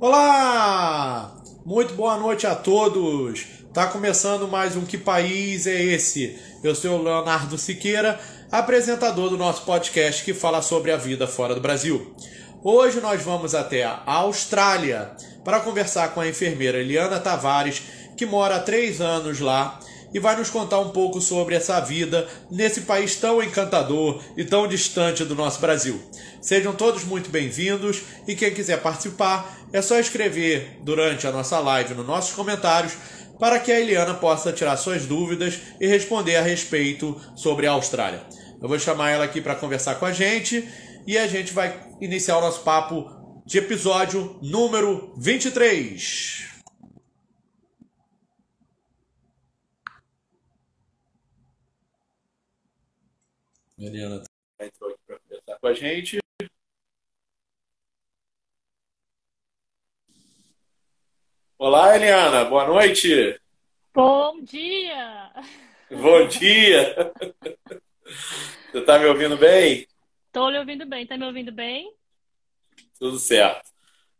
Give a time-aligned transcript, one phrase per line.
[0.00, 1.34] Olá!
[1.66, 3.44] Muito boa noite a todos!
[3.74, 6.38] Tá começando mais um Que País é Esse?
[6.62, 8.16] Eu sou o Leonardo Siqueira,
[8.48, 12.14] apresentador do nosso podcast que fala sobre a vida fora do Brasil.
[12.62, 17.82] Hoje nós vamos até a Austrália para conversar com a enfermeira Eliana Tavares,
[18.16, 19.80] que mora há três anos lá
[20.12, 24.66] e vai nos contar um pouco sobre essa vida nesse país tão encantador e tão
[24.66, 26.00] distante do nosso Brasil.
[26.40, 31.94] Sejam todos muito bem-vindos e quem quiser participar é só escrever durante a nossa live
[31.94, 32.94] nos nossos comentários
[33.38, 38.22] para que a Eliana possa tirar suas dúvidas e responder a respeito sobre a Austrália.
[38.60, 40.68] Eu vou chamar ela aqui para conversar com a gente
[41.06, 43.08] e a gente vai iniciar o nosso papo
[43.46, 46.57] de episódio número 23.
[53.78, 54.24] Eliana
[54.60, 56.18] entrou aqui para conversar com a gente.
[61.56, 63.40] Olá, Eliana, boa noite.
[63.94, 65.32] Bom dia.
[65.92, 67.12] Bom dia.
[68.72, 69.86] Você está me ouvindo bem?
[70.26, 71.02] Estou lhe ouvindo bem.
[71.04, 71.94] Está me ouvindo bem?
[72.98, 73.70] Tudo certo.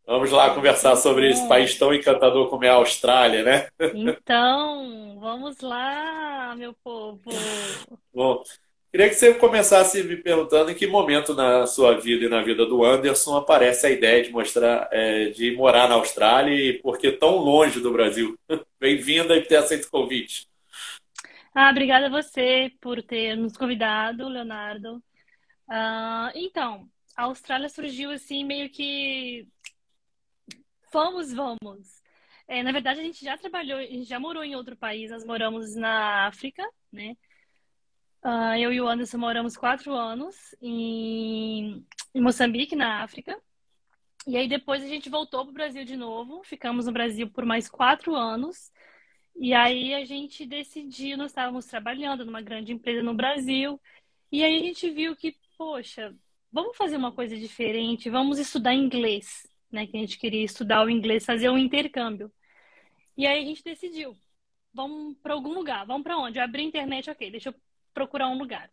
[0.07, 3.69] Vamos lá conversar sobre esse país tão encantador como é a Austrália, né?
[3.93, 7.31] Então, vamos lá, meu povo.
[8.15, 8.43] Bom,
[8.91, 12.65] Queria que você começasse me perguntando em que momento na sua vida e na vida
[12.65, 17.13] do Anderson aparece a ideia de mostrar, é, de morar na Austrália e por que
[17.13, 18.39] tão longe do Brasil.
[18.81, 20.49] Bem-vinda e ter aceito o convite.
[21.55, 25.03] Ah, obrigada a você por ter nos convidado, Leonardo.
[25.69, 29.47] Uh, então, a Austrália surgiu assim meio que
[30.91, 32.03] vamos, vamos.
[32.47, 35.11] É, na verdade, a gente já trabalhou, a gente já morou em outro país.
[35.11, 37.15] Nós moramos na África, né?
[38.25, 43.41] Uh, eu e o Anderson moramos quatro anos em, em Moçambique, na África.
[44.27, 46.43] E aí depois a gente voltou para o Brasil de novo.
[46.45, 48.73] Ficamos no Brasil por mais quatro anos.
[49.37, 53.81] E aí a gente decidiu, nós estávamos trabalhando numa grande empresa no Brasil.
[54.33, 56.15] E aí a gente viu que, poxa,
[56.53, 59.87] vamos fazer uma coisa diferente, vamos estudar inglês, né?
[59.87, 62.31] Que a gente queria estudar o inglês, fazer um intercâmbio.
[63.17, 64.17] E aí a gente decidiu,
[64.75, 66.39] vamos para algum lugar, vamos para onde?
[66.39, 67.55] Eu abri a internet, ok, deixa eu
[67.99, 68.71] procurar um lugar.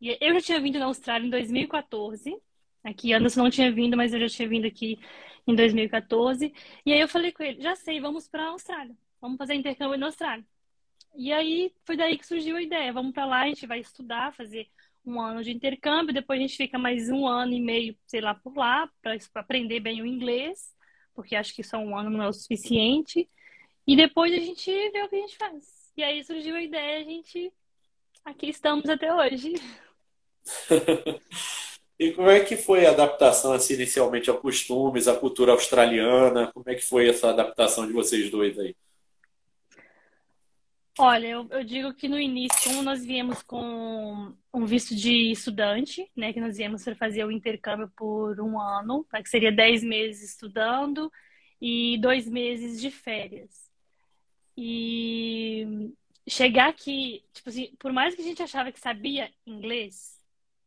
[0.00, 2.34] E eu já tinha vindo na Austrália em 2014.
[2.82, 4.98] Aqui, Anderson não tinha vindo, mas eu já tinha vindo aqui
[5.46, 6.52] em 2014.
[6.84, 8.96] E aí eu falei com ele, já sei, vamos para a Austrália.
[9.20, 10.44] Vamos fazer intercâmbio na Austrália.
[11.14, 12.92] E aí foi daí que surgiu a ideia.
[12.92, 14.66] Vamos para lá, a gente vai estudar, fazer
[15.04, 18.34] um ano de intercâmbio, depois a gente fica mais um ano e meio, sei lá,
[18.34, 20.74] por lá, para aprender bem o inglês,
[21.14, 23.28] porque acho que só um ano não é o suficiente.
[23.86, 25.92] E depois a gente vê o que a gente faz.
[25.94, 27.52] E aí surgiu a ideia, a gente
[28.24, 29.54] aqui estamos até hoje.
[31.98, 36.50] e como é que foi a adaptação assim, inicialmente a costumes, a cultura australiana?
[36.52, 38.74] Como é que foi essa adaptação de vocês dois aí?
[40.96, 46.08] Olha, eu, eu, digo que no início, como nós viemos com um visto de estudante,
[46.16, 49.82] né, que nós viemos para fazer o intercâmbio por um ano, né, que seria dez
[49.82, 51.10] meses estudando
[51.60, 53.68] e dois meses de férias.
[54.56, 55.92] E
[56.26, 60.14] chegar aqui, tipo assim, por mais que a gente achava que sabia inglês,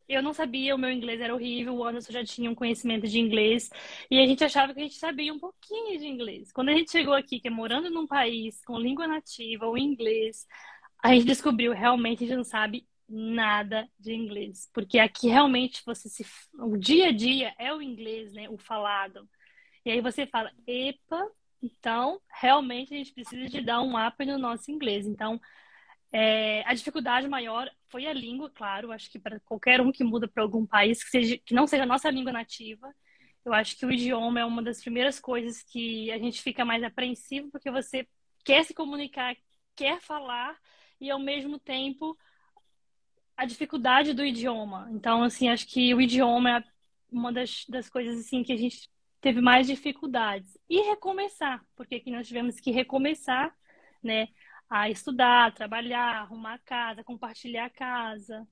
[0.08, 3.20] eu não sabia, o meu inglês era horrível, o Anderson já tinha um conhecimento de
[3.20, 3.70] inglês,
[4.10, 6.52] e a gente achava que a gente sabia um pouquinho de inglês.
[6.52, 10.48] Quando a gente chegou aqui, que é morando num país com língua nativa, o inglês,
[11.04, 16.10] a gente descobriu realmente a gente não sabe nada de inglês, porque aqui realmente você
[16.10, 19.28] se o dia a dia é o inglês, né, o falado.
[19.86, 21.26] E aí você fala, epa,
[21.62, 25.06] então, realmente, a gente precisa de dar um up no nosso inglês.
[25.06, 25.40] Então,
[26.12, 28.92] é, a dificuldade maior foi a língua, claro.
[28.92, 31.84] Acho que para qualquer um que muda para algum país que, seja, que não seja
[31.84, 32.94] a nossa língua nativa,
[33.44, 36.84] eu acho que o idioma é uma das primeiras coisas que a gente fica mais
[36.84, 38.08] apreensivo, porque você
[38.44, 39.36] quer se comunicar,
[39.76, 40.58] quer falar,
[41.00, 42.18] e ao mesmo tempo
[43.36, 44.90] a dificuldade do idioma.
[44.92, 46.64] Então, assim, acho que o idioma é
[47.12, 48.90] uma das, das coisas assim que a gente
[49.28, 50.58] teve mais dificuldades.
[50.70, 53.54] E recomeçar, porque aqui nós tivemos que recomeçar,
[54.02, 54.30] né?
[54.70, 58.48] A estudar, trabalhar, arrumar a casa, compartilhar a casa.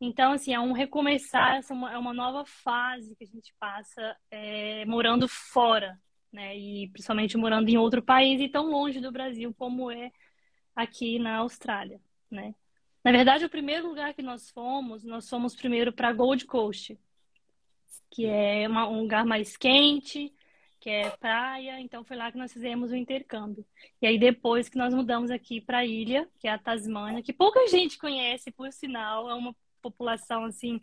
[0.00, 4.84] Então, assim, é um recomeçar, essa é uma nova fase que a gente passa é,
[4.84, 5.98] morando fora,
[6.32, 6.56] né?
[6.56, 10.12] E principalmente morando em outro país e tão longe do Brasil como é
[10.76, 12.00] aqui na Austrália,
[12.30, 12.54] né?
[13.02, 16.96] Na verdade, o primeiro lugar que nós fomos, nós fomos primeiro para Gold Coast,
[18.10, 20.32] que é uma, um lugar mais quente,
[20.80, 21.80] que é praia.
[21.80, 23.64] Então foi lá que nós fizemos o intercâmbio.
[24.00, 27.32] E aí depois que nós mudamos aqui para a ilha, que é a Tasmânia, que
[27.32, 30.80] pouca gente conhece, por sinal, é uma população assim.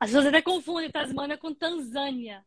[0.00, 2.44] As pessoas até confundem Tasmânia com Tanzânia.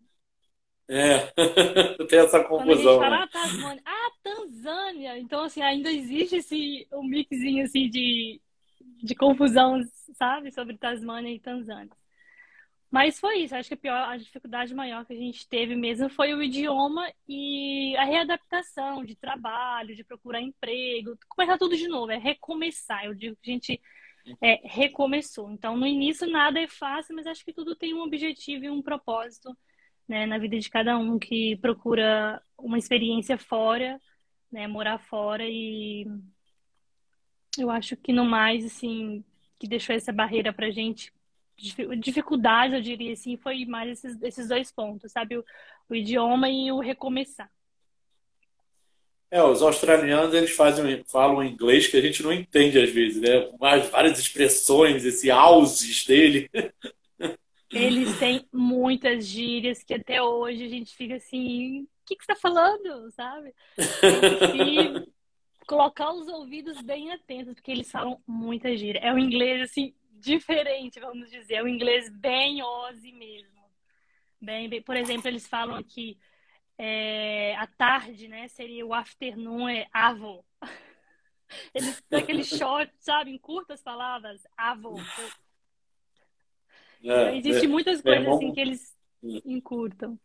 [0.88, 1.31] É,
[2.07, 2.57] tem essa confusão.
[2.57, 5.19] Quando a gente fala, ah, Tasmânia, ah, Tanzânia.
[5.19, 8.42] Então, assim, ainda existe esse um mixinho assim de,
[9.02, 9.80] de confusão,
[10.14, 11.90] sabe, sobre Tasmânia e Tanzânia.
[12.92, 13.56] Mas foi isso.
[13.56, 17.10] Acho que a pior, a dificuldade maior que a gente teve mesmo foi o idioma
[17.28, 23.06] e a readaptação de trabalho, de procurar emprego, começar tudo de novo, é recomeçar.
[23.06, 23.82] Eu digo que a gente
[24.42, 25.50] é, recomeçou.
[25.52, 28.82] Então, no início nada é fácil, mas acho que tudo tem um objetivo e um
[28.82, 29.58] propósito,
[30.08, 34.00] né, na vida de cada um que procura uma experiência fora,
[34.52, 36.06] né, morar fora e
[37.58, 39.24] eu acho que no mais, assim,
[39.60, 41.12] que deixou essa barreira pra gente
[41.98, 45.38] dificuldade, eu diria assim, foi mais esses, esses dois pontos, sabe?
[45.38, 45.46] O,
[45.90, 47.50] o, idioma e o recomeçar.
[49.30, 53.50] É, os australianos, eles fazem, falam inglês que a gente não entende às vezes, né?
[53.60, 56.50] Mas várias expressões, esse auses dele.
[57.74, 62.34] Eles têm muitas gírias que até hoje a gente fica assim, o que, que você
[62.34, 63.54] está falando, sabe?
[64.54, 65.07] E
[65.66, 69.00] colocar os ouvidos bem atentos, porque eles falam muita gíria.
[69.00, 71.56] É o inglês, assim, diferente, vamos dizer.
[71.56, 73.62] É o inglês bem Ozzy mesmo.
[74.39, 76.18] Bem, bem, por exemplo, eles falam aqui
[76.77, 78.47] é, a tarde, né?
[78.47, 80.44] Seria o afternoon é avo.
[81.75, 83.29] Eles têm aquele short, sabe?
[83.29, 84.95] Em curtas palavras, avo.
[87.03, 89.41] É, então, Existem muitas coisas irmão, assim que eles hum.
[89.45, 90.18] encurtam.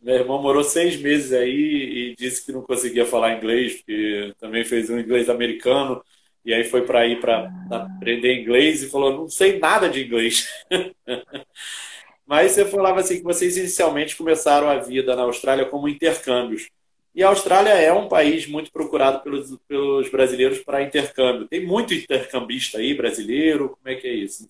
[0.00, 4.64] Meu irmão morou seis meses aí e disse que não conseguia falar inglês, porque também
[4.64, 6.02] fez um inglês americano.
[6.46, 10.48] E aí foi para ir para aprender inglês e falou: não sei nada de inglês.
[12.24, 16.68] Mas você falava assim que vocês inicialmente começaram a vida na Austrália como intercâmbios.
[17.12, 21.48] E a Austrália é um país muito procurado pelos, pelos brasileiros para intercâmbio.
[21.48, 23.70] Tem muito intercambista aí brasileiro?
[23.70, 24.48] Como é que é isso?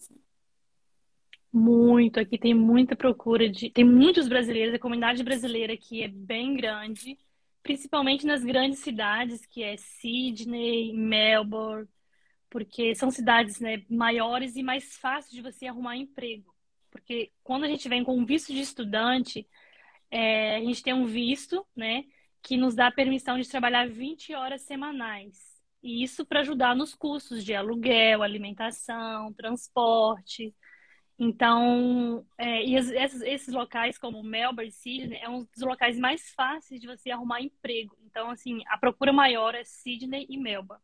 [1.53, 3.71] Muito, aqui tem muita procura de.
[3.71, 7.17] Tem muitos brasileiros, a comunidade brasileira aqui é bem grande
[7.67, 11.89] principalmente nas grandes cidades, que é Sydney, Melbourne,
[12.49, 16.55] porque são cidades né, maiores e mais fáceis de você arrumar emprego.
[16.93, 19.49] Porque quando a gente vem com um visto de estudante,
[20.13, 22.05] é, a gente tem um visto, né,
[22.41, 25.37] que nos dá permissão de trabalhar 20 horas semanais.
[25.83, 30.55] E isso para ajudar nos custos de aluguel, alimentação, transporte.
[31.19, 36.79] Então, é, e esses, esses, locais como Melbourne, Sydney, é um dos locais mais fáceis
[36.79, 37.97] de você arrumar emprego.
[38.05, 40.83] Então, assim, a procura maior é Sydney e Melbourne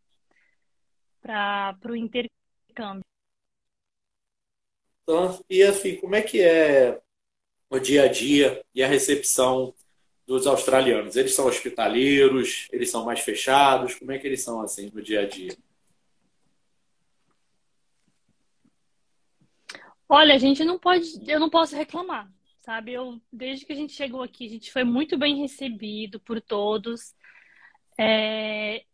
[1.20, 3.05] para o intercâmbio.
[5.02, 7.00] Então, e assim, como é que é
[7.69, 9.75] o dia a dia e a recepção
[10.26, 11.17] dos australianos?
[11.17, 12.69] Eles são hospitaleiros?
[12.73, 13.94] Eles são mais fechados?
[13.96, 15.55] Como é que eles são assim no dia a dia?
[20.14, 22.31] Olha, a gente não pode, eu não posso reclamar,
[22.61, 22.93] sabe?
[22.93, 27.14] Eu, desde que a gente chegou aqui, a gente foi muito bem recebido por todos.
[27.99, 28.85] É,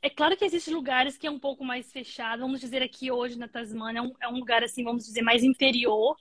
[0.00, 2.40] é claro que existem lugares que é um pouco mais fechado.
[2.40, 5.44] Vamos dizer aqui hoje na Tasmânia é um, é um lugar assim, vamos dizer, mais
[5.44, 6.16] interior.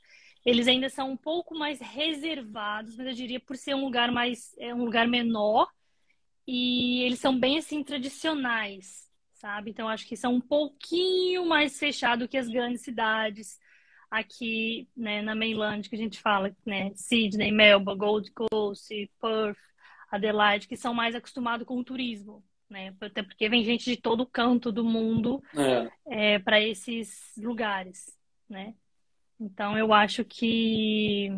[0.46, 4.54] Eles ainda são um pouco mais reservados, mas eu diria por ser um lugar mais,
[4.60, 5.72] é um lugar menor
[6.46, 9.72] e eles são bem assim tradicionais, sabe?
[9.72, 13.64] Então acho que são um pouquinho mais fechado que as grandes cidades
[14.10, 19.58] aqui né, na mainland, que a gente fala, né, Sydney, Melbourne, Gold Coast, Perth,
[20.12, 22.96] Adelaide, que são mais acostumados com o turismo, né?
[23.02, 25.44] Até porque vem gente de todo canto do mundo
[26.08, 26.34] é.
[26.36, 28.18] é, para esses lugares,
[28.50, 28.74] né?
[29.40, 31.30] Então eu acho que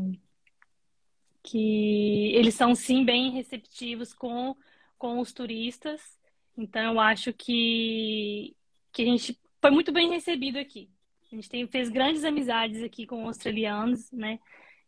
[1.43, 4.55] que eles são sim bem receptivos com,
[4.97, 6.01] com os turistas.
[6.57, 8.55] Então eu acho que
[8.91, 10.89] que a gente foi muito bem recebido aqui.
[11.31, 14.39] A gente tem, fez grandes amizades aqui com australianos, né?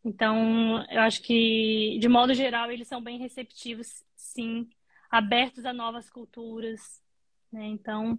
[0.04, 4.70] Então, eu acho que, de modo geral, eles são bem receptivos, sim,
[5.12, 7.04] abertos a novas culturas,
[7.52, 7.66] né?
[7.66, 8.18] Então,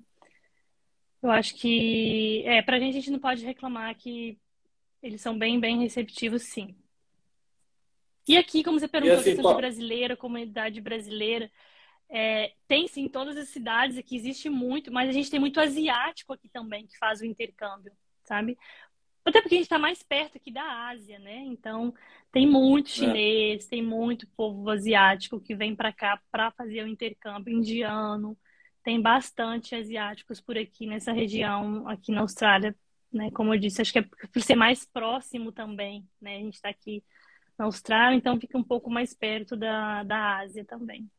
[1.22, 4.38] eu acho que, é, pra gente, a gente não pode reclamar que
[5.02, 6.76] eles são bem, bem receptivos, sim.
[8.28, 11.50] E aqui, como você perguntou, assim, questão de brasileira, comunidade brasileira,
[12.10, 16.34] é, tem sim todas as cidades aqui, existe muito, mas a gente tem muito asiático
[16.34, 17.92] aqui também que faz o intercâmbio
[18.30, 18.56] sabe?
[19.24, 21.38] Até porque a gente está mais perto aqui da Ásia, né?
[21.46, 21.92] Então,
[22.30, 22.90] tem muito é.
[22.90, 23.68] chinês, é.
[23.68, 28.38] tem muito povo asiático que vem para cá para fazer o intercâmbio indiano.
[28.84, 32.74] Tem bastante asiáticos por aqui nessa região, aqui na Austrália,
[33.12, 33.30] né?
[33.32, 36.36] Como eu disse, acho que é por ser mais próximo também, né?
[36.36, 37.02] A gente está aqui
[37.58, 41.10] na Austrália, então fica um pouco mais perto da, da Ásia também.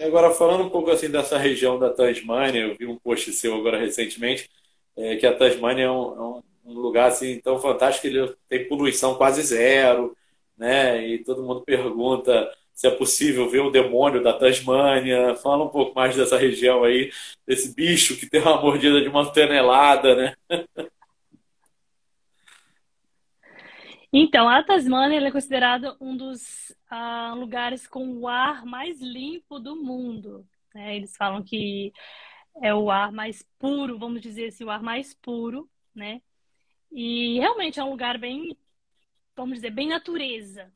[0.00, 3.78] Agora, falando um pouco assim dessa região da Tasmânia, eu vi um post seu agora
[3.78, 4.48] recentemente
[4.96, 9.14] é, que a Tasmânia é um, é um, lugar assim tão fantástico, ele tem poluição
[9.16, 10.16] quase zero,
[10.56, 11.06] né?
[11.06, 15.36] E todo mundo pergunta se é possível ver o demônio da Tasmânia.
[15.36, 17.10] Fala um pouco mais dessa região aí,
[17.46, 20.34] desse bicho que tem uma mordida de uma tonelada, né?
[24.16, 29.74] Então, a Tasmânia é considerada um dos uh, lugares com o ar mais limpo do
[29.74, 30.46] mundo.
[30.72, 30.96] Né?
[30.96, 31.92] Eles falam que
[32.62, 36.20] é o ar mais puro, vamos dizer assim, o ar mais puro, né?
[36.92, 38.56] E realmente é um lugar bem,
[39.36, 40.72] vamos dizer, bem natureza,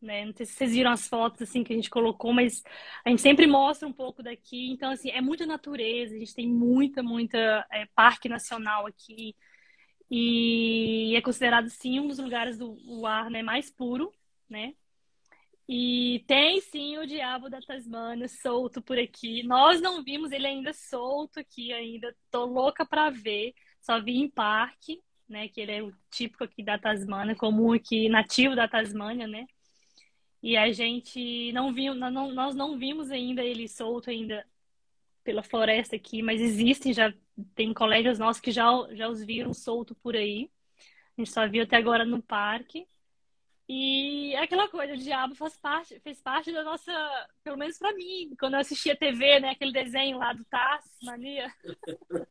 [0.00, 0.24] né?
[0.24, 2.62] Não sei se vocês viram as fotos assim que a gente colocou, mas
[3.04, 4.70] a gente sempre mostra um pouco daqui.
[4.70, 9.34] Então, assim, é muita natureza, a gente tem muita, muita é, parque nacional aqui.
[10.10, 14.12] E é considerado, sim, um dos lugares do ar né, mais puro,
[14.48, 14.74] né?
[15.68, 19.42] E tem sim o diabo da Tasmânia solto por aqui.
[19.42, 22.14] Nós não vimos ele ainda solto aqui ainda.
[22.30, 23.52] Tô louca para ver.
[23.80, 25.48] Só vi em parque, né?
[25.48, 29.46] Que ele é o típico aqui da Tasmânia, comum aqui, nativo da Tasmânia, né?
[30.42, 34.46] E a gente não viu, não, nós não vimos ainda ele solto ainda
[35.24, 37.12] pela floresta aqui, mas existem já
[37.54, 40.48] tem colegas nossos que já já os viram solto por aí.
[41.16, 42.86] A gente só viu até agora no parque.
[43.68, 46.92] E é aquela coisa, o diabo faz parte, fez parte da nossa,
[47.42, 51.52] pelo menos para mim, quando eu assistia TV, né, aquele desenho lá do Taz, mania.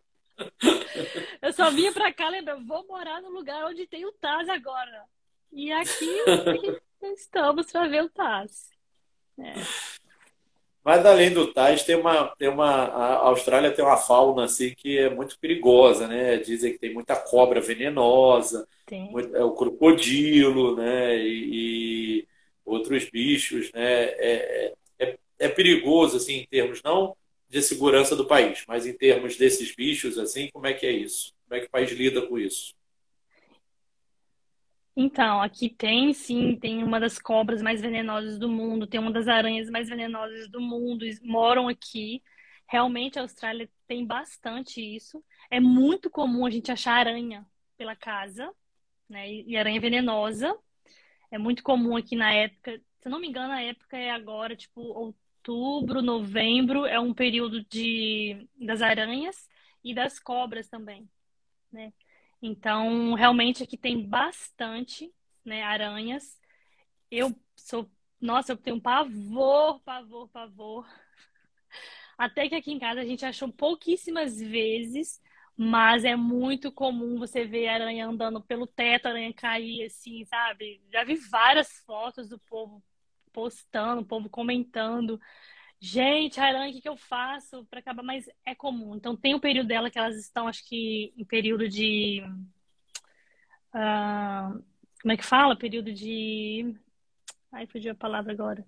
[1.41, 5.03] eu só vinha para cá, lembra, vou morar no lugar onde tem o Taz agora.
[5.51, 6.09] E aqui
[7.03, 8.69] estamos para ver o Taz.
[9.37, 9.53] É.
[10.85, 14.99] Mas além do tais, tem uma, tem uma, a Austrália tem uma fauna assim que
[14.99, 16.37] é muito perigosa, né?
[16.37, 18.67] Dizem que tem muita cobra venenosa,
[19.11, 21.17] muito, é, o crocodilo, né?
[21.17, 22.27] E, e,
[22.63, 23.81] outros bichos, né?
[23.81, 27.17] É, é, é perigoso assim em termos não
[27.49, 31.33] de segurança do país, mas em termos desses bichos assim, como é que é isso?
[31.47, 32.75] Como é que o país lida com isso?
[34.97, 39.27] Então, aqui tem sim, tem uma das cobras mais venenosas do mundo, tem uma das
[39.27, 42.23] aranhas mais venenosas do mundo, moram aqui.
[42.67, 45.23] Realmente a Austrália tem bastante isso.
[45.51, 47.45] É muito comum a gente achar aranha
[47.77, 48.51] pela casa,
[49.09, 49.29] né?
[49.31, 50.57] E aranha venenosa.
[51.31, 54.55] É muito comum aqui na época, se eu não me engano, a época é agora,
[54.55, 59.47] tipo, outubro, novembro, é um período de das aranhas
[59.83, 61.09] e das cobras também,
[61.71, 61.93] né?
[62.41, 65.11] Então, realmente aqui tem bastante,
[65.43, 66.39] né, aranhas.
[67.09, 67.89] Eu sou,
[68.19, 70.87] nossa, eu tenho pavor, pavor, pavor.
[72.17, 75.21] Até que aqui em casa a gente achou pouquíssimas vezes,
[75.57, 80.81] mas é muito comum você ver aranha andando pelo teto, aranha cair assim, sabe?
[80.91, 82.83] Já vi várias fotos do povo
[83.33, 85.19] postando, o povo comentando
[85.85, 88.01] gente, Aran, o que, que eu faço para acabar?
[88.01, 88.95] Mas é comum.
[88.95, 92.23] Então, tem o um período dela que elas estão, acho que, em período de.
[93.73, 94.63] Uh,
[95.01, 95.55] como é que fala?
[95.55, 96.75] Período de.
[97.51, 98.65] Ai, fugiu a palavra agora.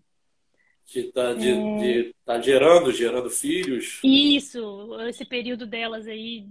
[0.85, 1.77] De tá, de, é...
[1.77, 3.99] de tá gerando, gerando filhos.
[4.03, 6.47] Isso, esse período delas aí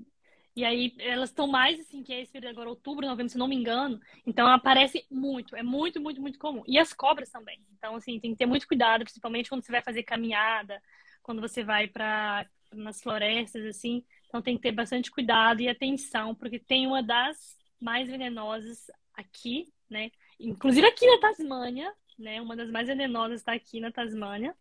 [0.57, 3.47] e aí elas estão mais assim, que é esse período agora, outubro, novembro, se não
[3.47, 4.01] me engano.
[4.27, 6.63] Então aparece muito, é muito, muito, muito comum.
[6.67, 7.61] E as cobras também.
[7.77, 10.83] Então, assim, tem que ter muito cuidado, principalmente quando você vai fazer caminhada,
[11.23, 14.03] quando você vai para nas florestas, assim.
[14.29, 19.71] Então tem que ter bastante cuidado e atenção, porque tem uma das mais venenosas aqui,
[19.91, 20.11] né?
[20.41, 22.41] Inclusive aqui na Tasmânia, né?
[22.41, 24.57] Uma das mais venenosas está aqui na Tasmânia.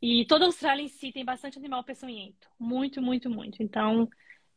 [0.00, 2.48] E toda a Austrália em si tem bastante animal peçonhento.
[2.58, 3.62] Muito, muito, muito.
[3.62, 4.08] Então,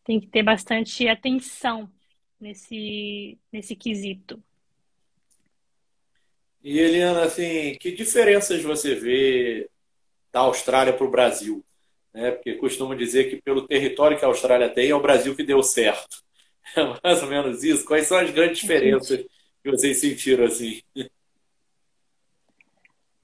[0.04, 1.90] tem que ter bastante atenção
[2.40, 4.42] nesse, nesse quesito.
[6.64, 9.70] E Eliana, assim, que diferenças você vê
[10.32, 11.64] da Austrália para o Brasil?
[12.14, 12.32] Né?
[12.32, 15.62] Porque costumo dizer que pelo território que a Austrália tem, é o Brasil que deu
[15.64, 16.24] certo.
[16.74, 17.84] É mais ou menos isso.
[17.84, 19.26] Quais são as grandes diferenças
[19.62, 20.82] que vocês sentiram assim?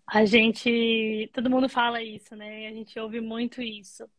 [0.06, 2.68] A gente, todo mundo fala isso, né?
[2.68, 4.10] A gente ouve muito isso.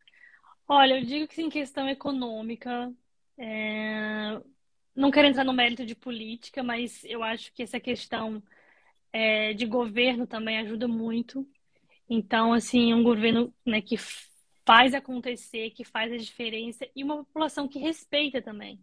[0.69, 2.93] Olha, eu digo que em questão econômica,
[3.39, 4.41] é...
[4.95, 8.43] não quero entrar no mérito de política, mas eu acho que essa questão
[9.13, 11.49] é, de governo também ajuda muito.
[12.11, 13.97] Então, assim, um governo né, que
[14.67, 18.81] faz acontecer, que faz a diferença e uma população que respeita também.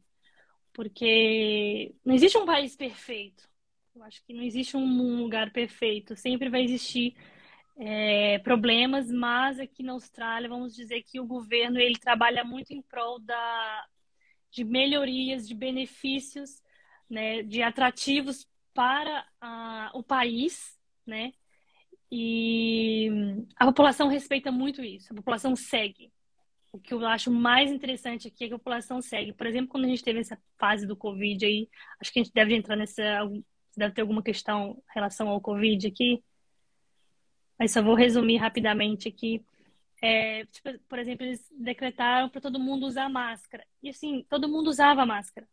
[0.73, 3.47] Porque não existe um país perfeito.
[3.95, 6.15] Eu acho que não existe um lugar perfeito.
[6.15, 7.15] Sempre vai existir
[7.77, 12.81] é, problemas, mas aqui na Austrália vamos dizer que o governo ele trabalha muito em
[12.81, 13.85] prol da,
[14.51, 16.61] de melhorias, de benefícios,
[17.09, 19.25] né, de atrativos para
[19.93, 21.31] o país, né?
[22.11, 23.09] E
[23.55, 26.11] a população respeita muito isso, a população segue.
[26.71, 29.33] O que eu acho mais interessante aqui é que a população segue.
[29.33, 31.69] Por exemplo, quando a gente teve essa fase do Covid aí,
[32.01, 33.01] acho que a gente deve entrar nessa
[33.77, 36.23] deve ter alguma questão em relação ao Covid aqui.
[37.57, 39.43] Mas só vou resumir rapidamente aqui.
[40.01, 43.65] É, tipo, por exemplo, eles decretaram para todo mundo usar máscara.
[43.81, 45.47] E assim, todo mundo usava máscara.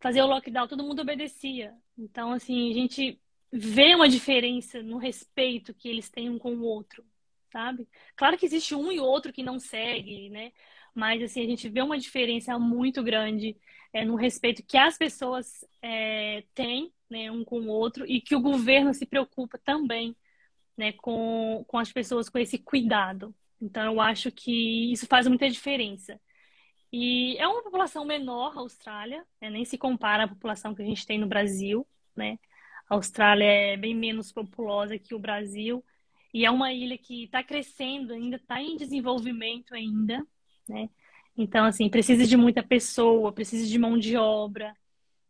[0.00, 1.74] Fazia o lockdown, todo mundo obedecia.
[1.96, 3.20] Então, assim, a gente
[3.52, 7.04] vê uma diferença no respeito que eles têm um com o outro,
[7.50, 7.88] sabe?
[8.14, 10.52] Claro que existe um e outro que não segue, né?
[10.94, 13.56] Mas, assim, a gente vê uma diferença muito grande
[13.92, 18.36] é, no respeito que as pessoas é, têm, né, um com o outro, e que
[18.36, 20.14] o governo se preocupa também,
[20.78, 23.34] né, com, com as pessoas com esse cuidado.
[23.60, 26.18] Então, eu acho que isso faz muita diferença.
[26.92, 30.84] E é uma população menor, a Austrália, né, nem se compara à população que a
[30.84, 32.38] gente tem no Brasil, né?
[32.88, 35.84] A Austrália é bem menos populosa que o Brasil
[36.32, 40.26] e é uma ilha que está crescendo ainda, está em desenvolvimento ainda,
[40.68, 40.88] né?
[41.36, 44.74] Então, assim, precisa de muita pessoa, precisa de mão de obra.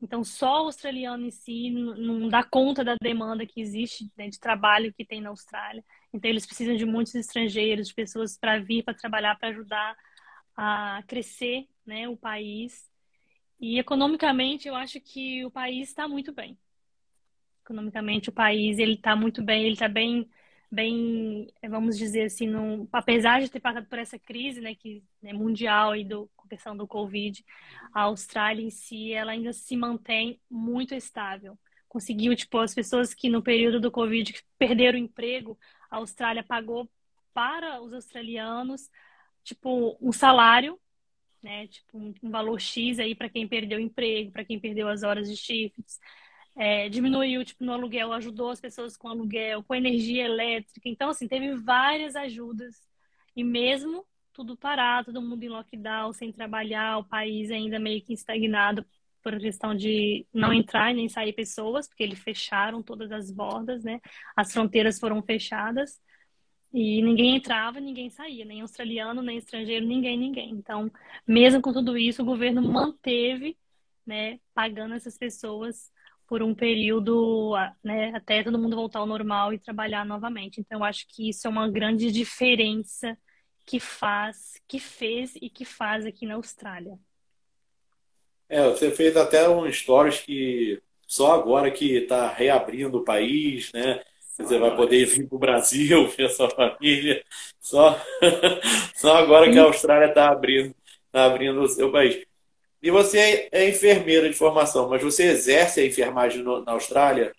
[0.01, 4.39] Então, só o australiano em si não dá conta da demanda que existe né, de
[4.39, 5.85] trabalho que tem na Austrália.
[6.13, 9.97] Então, eles precisam de muitos estrangeiros, de pessoas para vir, para trabalhar, para ajudar
[10.57, 12.89] a crescer né, o país.
[13.61, 16.57] E economicamente, eu acho que o país está muito bem
[17.69, 20.29] economicamente o país ele está muito bem, ele está bem,
[20.71, 25.33] bem, vamos dizer assim, num, apesar de ter passado por essa crise, né, que é
[25.33, 27.45] mundial e do com questão do Covid,
[27.93, 31.59] a Austrália em si ela ainda se mantém muito estável.
[31.89, 35.59] Conseguiu, tipo, as pessoas que no período do Covid perderam o emprego,
[35.91, 36.89] a Austrália pagou
[37.33, 38.91] para os australianos,
[39.45, 40.79] tipo, um salário
[41.43, 41.67] né?
[41.69, 45.03] Tipo, um, um valor X aí para quem perdeu o emprego, para quem perdeu as
[45.03, 45.99] horas de shifts
[46.59, 50.89] é, diminuiu tipo, no aluguel, ajudou as pessoas com aluguel, com energia elétrica.
[50.89, 52.75] Então, assim, teve várias ajudas.
[53.37, 58.13] E mesmo tudo parado, todo mundo em lockdown, sem trabalhar, o país ainda meio que
[58.13, 58.85] estagnado
[59.23, 64.01] por questão de não entrar nem sair pessoas, porque eles fecharam todas as bordas, né?
[64.37, 66.01] As fronteiras foram fechadas
[66.73, 70.51] e ninguém entrava, ninguém saía, nem australiano, nem estrangeiro, ninguém, ninguém.
[70.51, 70.91] Então,
[71.27, 73.57] mesmo com tudo isso, o governo manteve,
[74.07, 75.91] né, pagando essas pessoas
[76.29, 80.61] por um período, né, até todo mundo voltar ao normal e trabalhar novamente.
[80.61, 83.17] Então, eu acho que isso é uma grande diferença
[83.65, 86.99] que faz, que fez e que faz aqui na Austrália.
[88.49, 94.03] É, você fez até um stories que só agora que está reabrindo o país, né?
[94.39, 97.25] Você vai poder vir para o Brasil, ver a sua família.
[97.59, 97.99] Só,
[98.95, 100.75] só agora que a Austrália está abrindo,
[101.11, 102.28] tá abrindo o seu país.
[102.81, 107.35] E você é enfermeira de formação, mas você exerce a enfermagem no, na Austrália?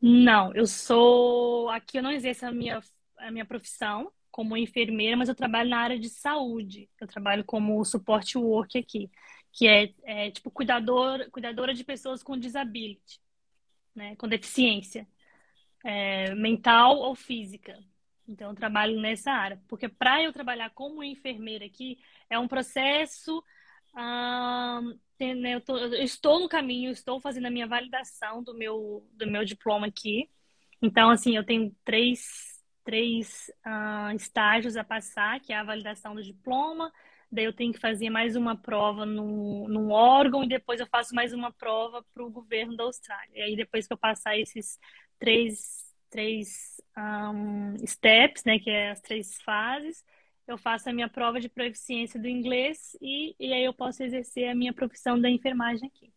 [0.00, 1.68] Não, eu sou.
[1.68, 2.80] Aqui eu não exerço a minha,
[3.18, 6.88] a minha profissão como enfermeira, mas eu trabalho na área de saúde.
[7.00, 9.10] Eu trabalho como suporte work aqui,
[9.52, 13.20] que é, é tipo cuidador, cuidadora de pessoas com disability,
[13.94, 15.06] né, com deficiência
[15.84, 17.78] é, mental ou física.
[18.26, 19.60] Então, eu trabalho nessa área.
[19.68, 21.98] Porque para eu trabalhar como enfermeira aqui,
[22.30, 23.44] é um processo
[23.94, 29.26] né, eu, tô, eu, estou no caminho, estou fazendo a minha validação do meu, do
[29.26, 30.28] meu diploma aqui.
[30.80, 36.22] Então, assim, eu tenho três, três uh, estágios a passar, que é a validação do
[36.22, 36.92] diploma,
[37.30, 41.14] daí eu tenho que fazer mais uma prova no, num órgão e depois eu faço
[41.14, 43.30] mais uma prova para o governo da Austrália.
[43.34, 44.78] E aí, depois que eu passar esses
[45.18, 50.04] três, três um, steps, né, que é as três fases,
[50.46, 54.48] eu faço a minha prova de proficiência do inglês e, e aí eu posso exercer
[54.48, 56.12] a minha profissão da enfermagem aqui.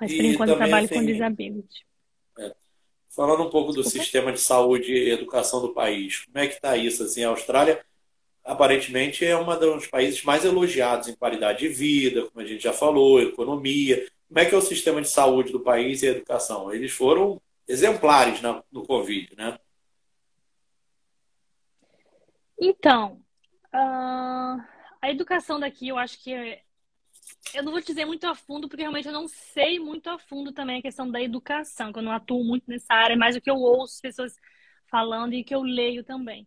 [0.00, 1.86] Mas por enquanto eu trabalho com disability.
[2.38, 2.54] É.
[3.10, 6.76] Falando um pouco do sistema de saúde e educação do país, como é que está
[6.76, 7.02] isso?
[7.02, 7.84] Assim, a Austrália
[8.42, 12.72] aparentemente é um dos países mais elogiados em qualidade de vida, como a gente já
[12.72, 14.06] falou, economia.
[14.26, 16.72] Como é que é o sistema de saúde do país e a educação?
[16.72, 18.40] Eles foram exemplares
[18.72, 19.58] no Covid, né?
[22.60, 23.22] Então,
[23.74, 24.62] uh,
[25.00, 26.62] a educação daqui, eu acho que é,
[27.54, 30.52] eu não vou dizer muito a fundo, porque realmente eu não sei muito a fundo
[30.52, 33.50] também a questão da educação, que eu não atuo muito nessa área, mas o que
[33.50, 34.34] eu ouço pessoas
[34.90, 36.46] falando e que eu leio também.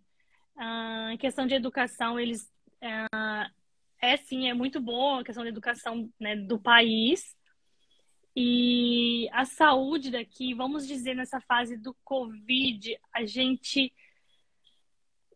[0.55, 2.43] Uh, questão de educação, eles
[2.83, 3.49] uh,
[3.99, 7.35] é sim, é muito boa a questão da educação né, do país.
[8.35, 13.93] E a saúde daqui, vamos dizer, nessa fase do Covid, a gente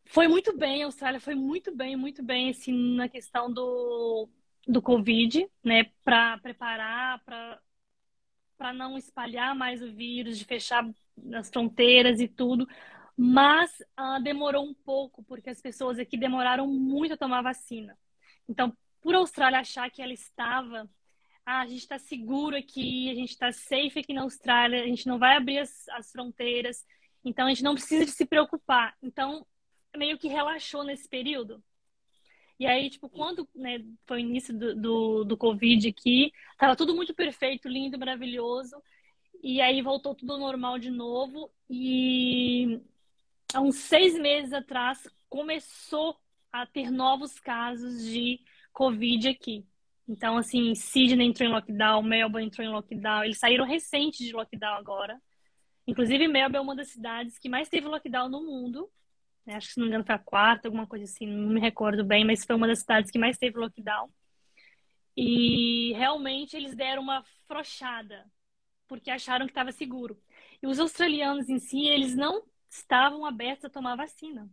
[0.09, 4.29] foi muito bem, a Austrália foi muito bem, muito bem, assim, na questão do,
[4.67, 7.23] do Covid, né, para preparar,
[8.57, 10.87] para não espalhar mais o vírus, de fechar
[11.33, 12.67] as fronteiras e tudo.
[13.15, 17.97] Mas uh, demorou um pouco, porque as pessoas aqui demoraram muito a tomar vacina.
[18.47, 20.89] Então, por a Austrália achar que ela estava
[21.47, 25.07] ah, a gente está seguro aqui, a gente está safe aqui na Austrália, a gente
[25.07, 26.85] não vai abrir as, as fronteiras,
[27.23, 28.93] então a gente não precisa de se preocupar.
[29.01, 29.47] Então,
[29.95, 31.63] meio que relaxou nesse período.
[32.59, 36.95] E aí, tipo, quando né, foi o início do, do, do Covid aqui, tava tudo
[36.95, 38.81] muito perfeito, lindo, maravilhoso.
[39.43, 41.51] E aí voltou tudo normal de novo.
[41.69, 42.81] E
[43.53, 46.17] há uns seis meses atrás começou
[46.51, 48.39] a ter novos casos de
[48.73, 49.65] Covid aqui.
[50.07, 53.23] Então, assim, Sydney entrou em lockdown, Melbourne entrou em lockdown.
[53.23, 55.21] Eles saíram recente de lockdown agora.
[55.85, 58.89] Inclusive, Melbourne é uma das cidades que mais teve lockdown no mundo.
[59.47, 59.55] Né?
[59.55, 62.03] Acho que, se não me engano, foi a quarta, alguma coisa assim, não me recordo
[62.03, 64.09] bem, mas foi uma das cidades que mais teve lockdown.
[65.15, 68.29] E realmente eles deram uma frouxada,
[68.87, 70.21] porque acharam que estava seguro.
[70.61, 74.49] E os australianos em si, eles não estavam abertos a tomar vacina.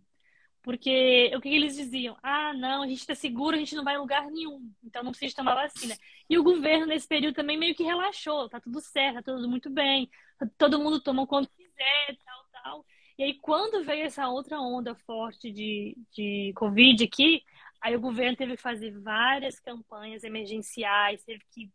[0.62, 2.16] Porque o que eles diziam?
[2.22, 5.10] Ah, não, a gente está seguro, a gente não vai em lugar nenhum, então não
[5.10, 5.94] precisa tomar vacina.
[6.30, 9.68] E o governo, nesse período, também meio que relaxou, tá tudo certo, tá tudo muito
[9.68, 10.08] bem,
[10.56, 12.86] todo mundo toma quando quiser, tal, tal.
[13.16, 17.42] E aí, quando veio essa outra onda forte de, de Covid aqui,
[17.80, 21.70] aí o governo teve que fazer várias campanhas emergenciais, teve que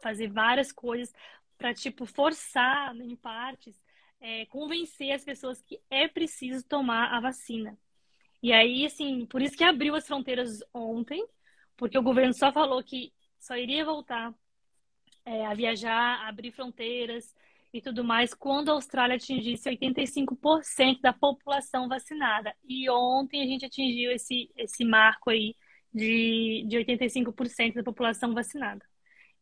[0.00, 1.12] fazer várias coisas
[1.58, 3.80] para, tipo, forçar, em partes,
[4.20, 7.76] é, convencer as pessoas que é preciso tomar a vacina.
[8.42, 11.24] E aí, assim, por isso que abriu as fronteiras ontem,
[11.76, 14.34] porque o governo só falou que só iria voltar
[15.24, 17.34] é, a viajar, abrir fronteiras
[17.72, 22.54] e tudo mais quando a Austrália atingisse 85% da população vacinada.
[22.68, 25.54] E ontem a gente atingiu esse, esse marco aí
[25.92, 28.84] de, de 85% da população vacinada.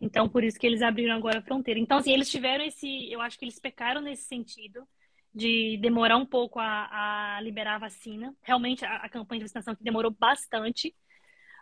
[0.01, 1.79] Então, por isso que eles abriram agora a fronteira.
[1.79, 3.13] Então, assim, eles tiveram esse.
[3.13, 4.87] Eu acho que eles pecaram nesse sentido
[5.35, 8.35] de demorar um pouco a, a liberar a vacina.
[8.43, 10.95] Realmente, a, a, campanha de vacinação que demorou bastante,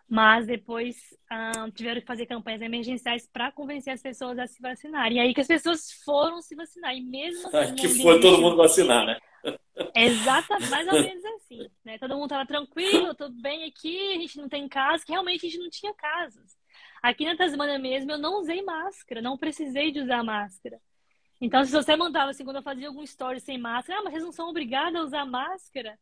[0.09, 0.97] mas depois
[1.31, 5.13] uh, tiveram que fazer campanhas emergenciais para convencer as pessoas a se vacinar.
[5.13, 6.97] E aí que as pessoas foram se vacinar.
[6.97, 9.19] E mesmo assim, Que foi todo mundo vacinar, né?
[9.95, 11.69] Exatamente, mais ou menos assim.
[11.85, 11.99] Né?
[11.99, 15.51] Todo mundo estava tranquilo, tudo bem aqui, a gente não tem casos, que realmente a
[15.51, 16.57] gente não tinha casos.
[17.03, 20.81] Aqui na Tasmania mesmo, eu não usei máscara, não precisei de usar máscara.
[21.41, 24.25] Então, se você mandava assim, quando eu fazia algum story sem máscara, ah, mas vocês
[24.25, 25.99] não são obrigados a usar máscara?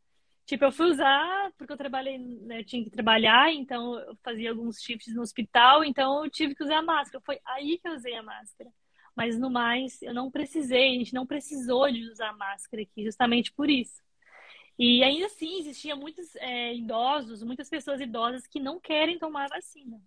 [0.47, 4.51] Tipo, eu fui usar porque eu trabalhei, né, eu tinha que trabalhar, então eu fazia
[4.51, 7.23] alguns shifts no hospital, então eu tive que usar máscara.
[7.25, 8.71] Foi aí que eu usei a máscara.
[9.15, 13.53] Mas no mais, eu não precisei, a gente não precisou de usar máscara aqui, justamente
[13.53, 14.03] por isso.
[14.79, 20.01] E ainda assim, existia muitos é, idosos, muitas pessoas idosas que não querem tomar vacina,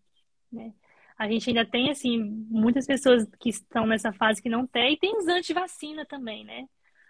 [0.51, 0.73] né?
[1.19, 2.17] a gente ainda tem, assim,
[2.49, 6.65] muitas pessoas que estão nessa fase que não tem, e tem os anti-vacina também, né?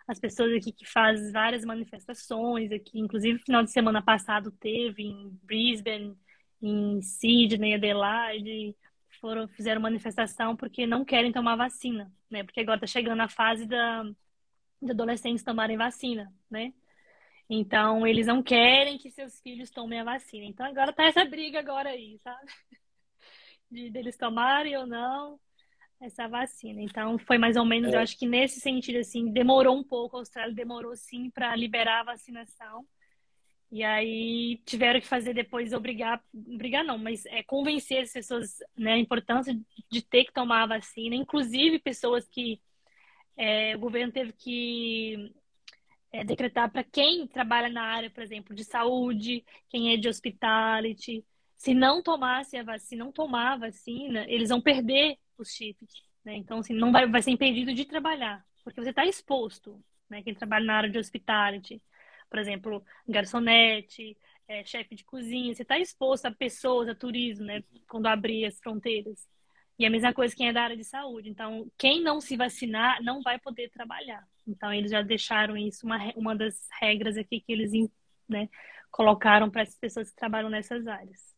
[0.09, 5.29] As pessoas aqui que fazem várias manifestações aqui, inclusive final de semana passado teve em
[5.43, 6.17] Brisbane,
[6.59, 8.75] em Sydney, Adelaide,
[9.21, 12.43] foram, fizeram manifestação porque não querem tomar vacina, né?
[12.43, 14.01] Porque agora tá chegando a fase da,
[14.81, 16.73] de adolescentes tomarem vacina, né?
[17.47, 20.43] Então, eles não querem que seus filhos tomem a vacina.
[20.43, 22.51] Então, agora tá essa briga agora aí, sabe?
[23.69, 25.39] de deles tomarem ou não
[26.01, 26.81] essa vacina.
[26.81, 27.95] Então, foi mais ou menos, é.
[27.95, 32.01] eu acho que nesse sentido, assim, demorou um pouco, a Austrália demorou sim para liberar
[32.01, 32.85] a vacinação.
[33.71, 38.93] E aí tiveram que fazer depois obrigar, obrigar não, mas é convencer as pessoas, né,
[38.93, 39.55] a importância
[39.91, 42.59] de ter que tomar a vacina, inclusive pessoas que
[43.37, 45.31] é, o governo teve que
[46.11, 51.23] é, decretar para quem trabalha na área, por exemplo, de saúde, quem é de hospitality,
[51.55, 55.93] se não tomasse a vacina, se não tomar a vacina, eles vão perder os chips.
[56.23, 56.35] Né?
[56.35, 59.83] Então, assim, não vai, vai ser impedido de trabalhar, porque você está exposto.
[60.09, 60.21] Né?
[60.23, 61.81] Quem trabalha na área de hospitality,
[62.29, 67.63] por exemplo, garçonete, é, chefe de cozinha, você está exposto a pessoas, a turismo, né?
[67.87, 69.27] Quando abrir as fronteiras.
[69.77, 71.29] E a mesma coisa quem é da área de saúde.
[71.29, 74.27] Então, quem não se vacinar não vai poder trabalhar.
[74.47, 77.71] Então, eles já deixaram isso uma, uma das regras aqui que eles
[78.27, 78.49] né,
[78.91, 81.33] colocaram para as pessoas que trabalham nessas áreas.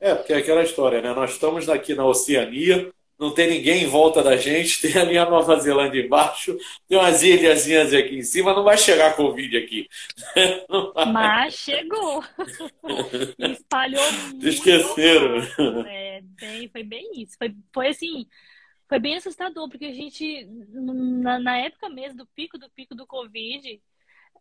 [0.00, 1.12] É, porque é aquela história, né?
[1.14, 5.28] Nós estamos aqui na Oceania, não tem ninguém em volta da gente, tem ali a
[5.28, 6.56] Nova Zelândia embaixo,
[6.88, 9.88] tem umas ilhazinhas aqui em cima, não vai chegar Covid aqui.
[11.12, 12.22] Mas chegou.
[13.38, 14.48] Espalhou muito.
[14.48, 15.38] Esqueceram.
[15.86, 17.36] É, bem, foi bem isso.
[17.38, 18.26] Foi, foi assim,
[18.88, 23.06] foi bem assustador, porque a gente, na, na época mesmo do pico do pico do
[23.06, 23.80] Covid,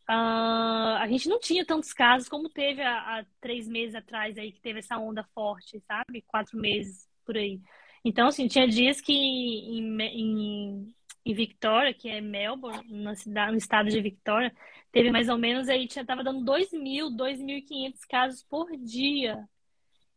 [0.08, 4.52] Uh, a gente não tinha tantos casos como teve há, há, três meses atrás aí,
[4.52, 6.22] que teve essa onda forte, sabe?
[6.28, 7.60] Quatro meses por aí.
[8.04, 13.58] Então, assim, tinha dias que em, em, em Victoria, que é Melbourne, na cidade, no
[13.58, 14.54] estado de Victoria,
[14.92, 19.44] teve mais ou menos aí, tinha, tava dando 2 mil, 2.500 casos por dia.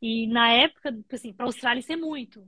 [0.03, 2.47] E na época, assim, para a Austrália isso é muito,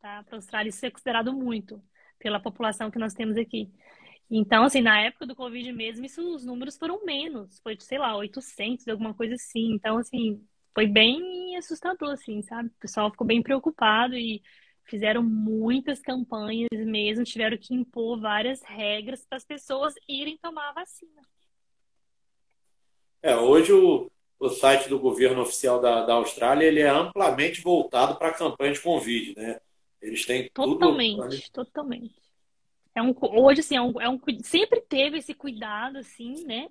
[0.00, 0.24] tá?
[0.24, 1.82] Para a Austrália isso é considerado muito
[2.18, 3.70] pela população que nós temos aqui.
[4.30, 7.58] Então, assim, na época do Covid mesmo, isso, os números foram menos.
[7.60, 9.72] Foi, sei lá, 800, alguma coisa assim.
[9.72, 10.40] Então, assim,
[10.72, 12.68] foi bem assustador, assim, sabe?
[12.68, 14.40] O pessoal ficou bem preocupado e
[14.84, 20.74] fizeram muitas campanhas mesmo, tiveram que impor várias regras para as pessoas irem tomar a
[20.74, 21.22] vacina.
[23.22, 28.16] É, hoje o, o site do governo oficial da, da Austrália ele é amplamente voltado
[28.16, 29.60] para a campanha de Covid, né?
[30.00, 31.66] Eles têm totalmente, tudo...
[31.66, 32.29] totalmente.
[32.94, 36.68] É um, hoje assim, é um, é um, sempre teve esse cuidado assim, né?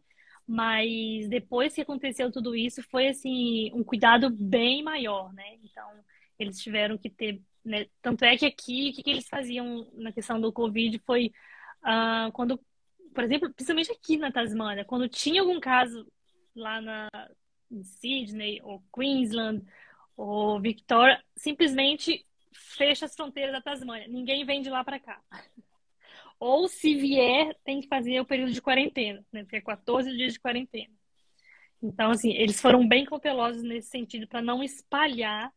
[0.47, 5.55] Mas depois que aconteceu tudo isso, foi assim um cuidado bem maior, né?
[5.63, 5.88] Então
[6.38, 7.86] eles tiveram que ter, né?
[8.01, 11.32] Tanto é que aqui o que, que eles faziam na questão do Covid foi
[11.84, 12.60] uh, quando,
[13.13, 16.05] por exemplo, principalmente aqui na Tasmânia, quando tinha algum caso
[16.55, 17.08] lá na
[17.71, 19.63] em Sydney ou Queensland
[20.17, 24.08] ou Victoria, simplesmente fecha as fronteiras da Tasmânia.
[24.08, 25.21] Ninguém vem de lá para cá.
[26.39, 29.43] Ou se vier, tem que fazer o período de quarentena, né?
[29.43, 30.93] Porque é 14 dias de quarentena.
[31.82, 35.52] Então, assim, eles foram bem cautelosos nesse sentido para não espalhar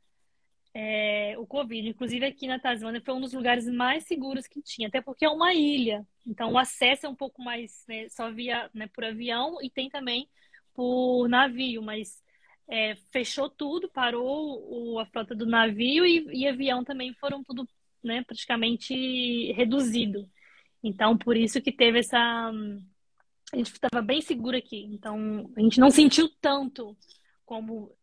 [0.74, 1.88] é, o Covid.
[1.88, 5.28] Inclusive, aqui na Tasmânia foi um dos lugares mais seguros que tinha, até porque é
[5.28, 6.06] uma ilha.
[6.26, 9.88] Então, o acesso é um pouco mais né, só via né, por avião e tem
[9.88, 10.28] também
[10.74, 12.22] por navio, mas
[12.68, 17.68] é, fechou tudo, parou o, a frota do navio e, e avião também foram tudo
[18.02, 20.28] né, praticamente reduzido.
[20.82, 22.18] Então, por isso que teve essa.
[22.18, 24.88] A gente estava bem seguro aqui.
[24.92, 26.96] Então, a gente não sentiu tanto
[27.44, 27.94] como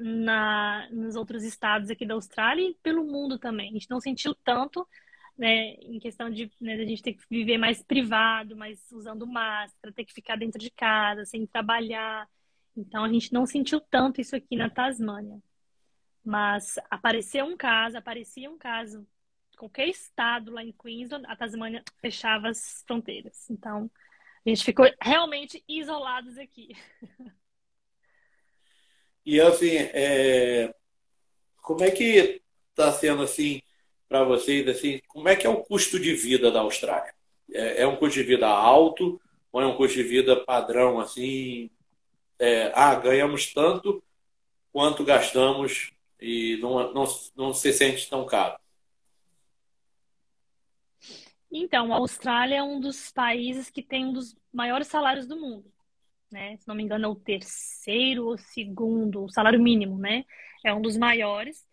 [0.00, 3.70] na, nos outros estados aqui da Austrália e pelo mundo também.
[3.70, 4.86] A gente não sentiu tanto
[5.36, 9.92] né, em questão de né, a gente ter que viver mais privado, mais usando máscara,
[9.94, 12.28] ter que ficar dentro de casa, sem trabalhar.
[12.76, 15.40] Então a gente não sentiu tanto isso aqui na Tasmânia.
[16.24, 19.06] Mas apareceu um caso, aparecia um caso,
[19.56, 23.48] qualquer estado lá em Queensland, a Tasmânia fechava as fronteiras.
[23.50, 23.90] Então
[24.44, 26.76] a gente ficou realmente isolados aqui.
[29.24, 30.72] E assim, é...
[31.60, 32.40] como é que
[32.70, 33.60] está sendo assim
[34.08, 37.12] para vocês, assim, como é que é o custo de vida da Austrália?
[37.52, 41.70] É, é um custo de vida alto ou é um custo de vida padrão, assim?
[42.38, 44.00] É, ah, ganhamos tanto
[44.72, 48.56] quanto gastamos e não, não, não se sente tão caro?
[51.58, 55.72] Então, a Austrália é um dos países que tem um dos maiores salários do mundo.
[56.30, 56.56] Né?
[56.58, 60.24] Se não me engano, é o terceiro ou segundo, o salário mínimo, né?
[60.62, 61.66] É um dos maiores.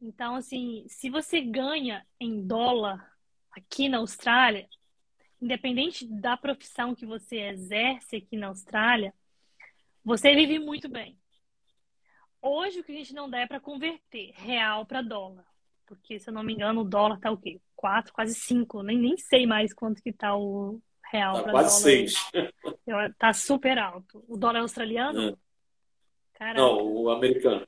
[0.00, 3.10] Então, assim, se você ganha em dólar
[3.50, 4.68] aqui na Austrália,
[5.42, 9.12] independente da profissão que você exerce aqui na Austrália,
[10.04, 11.18] você vive muito bem.
[12.40, 15.44] Hoje o que a gente não dá é para converter real para dólar.
[15.86, 17.60] Porque, se eu não me engano, o dólar tá o quê?
[17.84, 18.82] 4, quase 5.
[18.82, 20.80] Nem, nem sei mais quanto que tá o
[21.12, 21.50] real tá.
[21.50, 22.14] Quase 6.
[23.18, 24.24] Tá super alto.
[24.26, 25.38] O dólar é australiano?
[26.40, 26.54] É.
[26.54, 27.66] Não, o americano.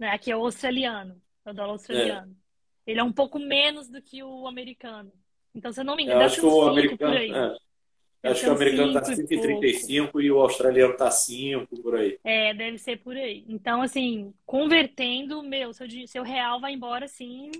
[0.00, 1.22] Aqui é o australiano.
[1.46, 2.32] É o dólar australiano.
[2.32, 2.90] É.
[2.90, 5.12] Ele é um pouco menos do que o americano.
[5.54, 7.14] Então, se eu não me engano, eu acho que o americano.
[7.14, 8.30] É.
[8.30, 12.18] Acho que o americano está 5,35 e, e o australiano está 5 por aí.
[12.24, 13.44] É, deve ser por aí.
[13.48, 17.52] Então, assim, convertendo, meu, seu, seu real vai embora assim,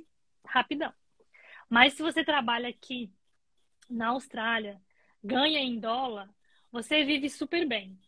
[0.44, 0.92] rapidão.
[1.75, 3.11] Mas se você trabalha aqui
[3.91, 4.81] na Austrália,
[5.25, 6.31] ganha em dólar,
[6.71, 7.99] você vive super bem,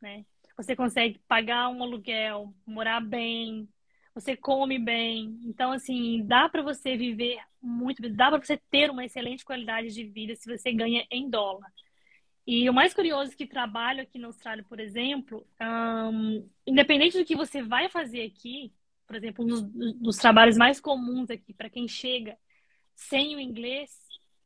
[0.00, 0.24] né?
[0.56, 3.68] Você consegue pagar um aluguel, morar bem,
[4.14, 5.40] você come bem.
[5.42, 10.04] Então, assim, dá para você viver muito, dá para você ter uma excelente qualidade de
[10.04, 11.72] vida se você ganha em dólar.
[12.46, 17.24] E o mais curioso é que trabalho aqui na Austrália, por exemplo, um, independente do
[17.24, 18.72] que você vai fazer aqui,
[19.04, 19.62] por exemplo, um dos,
[19.94, 22.38] dos trabalhos mais comuns aqui para quem chega
[22.96, 23.96] sem o inglês,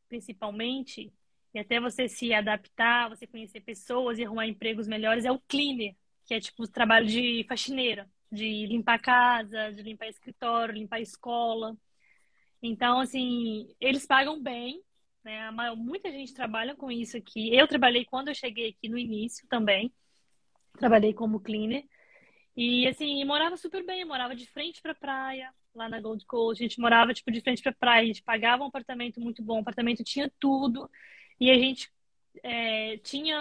[0.08, 1.10] principalmente,
[1.54, 5.96] e até você se adaptar, você conhecer pessoas e arrumar empregos melhores, é o cleaner,
[6.26, 11.76] que é tipo o trabalho de faxineira de limpar casa, de limpar escritório, limpar escola.
[12.62, 14.82] Então, assim, eles pagam bem,
[15.24, 15.50] né?
[15.76, 17.54] Muita gente trabalha com isso aqui.
[17.54, 19.92] Eu trabalhei quando eu cheguei aqui no início também.
[20.78, 21.84] Trabalhei como cleaner.
[22.62, 24.04] E, assim, morava super bem.
[24.04, 26.62] Morava de frente para a praia, lá na Gold Coast.
[26.62, 28.02] A gente morava, tipo, de frente para a praia.
[28.02, 29.56] A gente pagava um apartamento muito bom.
[29.56, 30.90] O apartamento tinha tudo.
[31.40, 31.90] E a gente
[32.42, 33.38] é, tinha,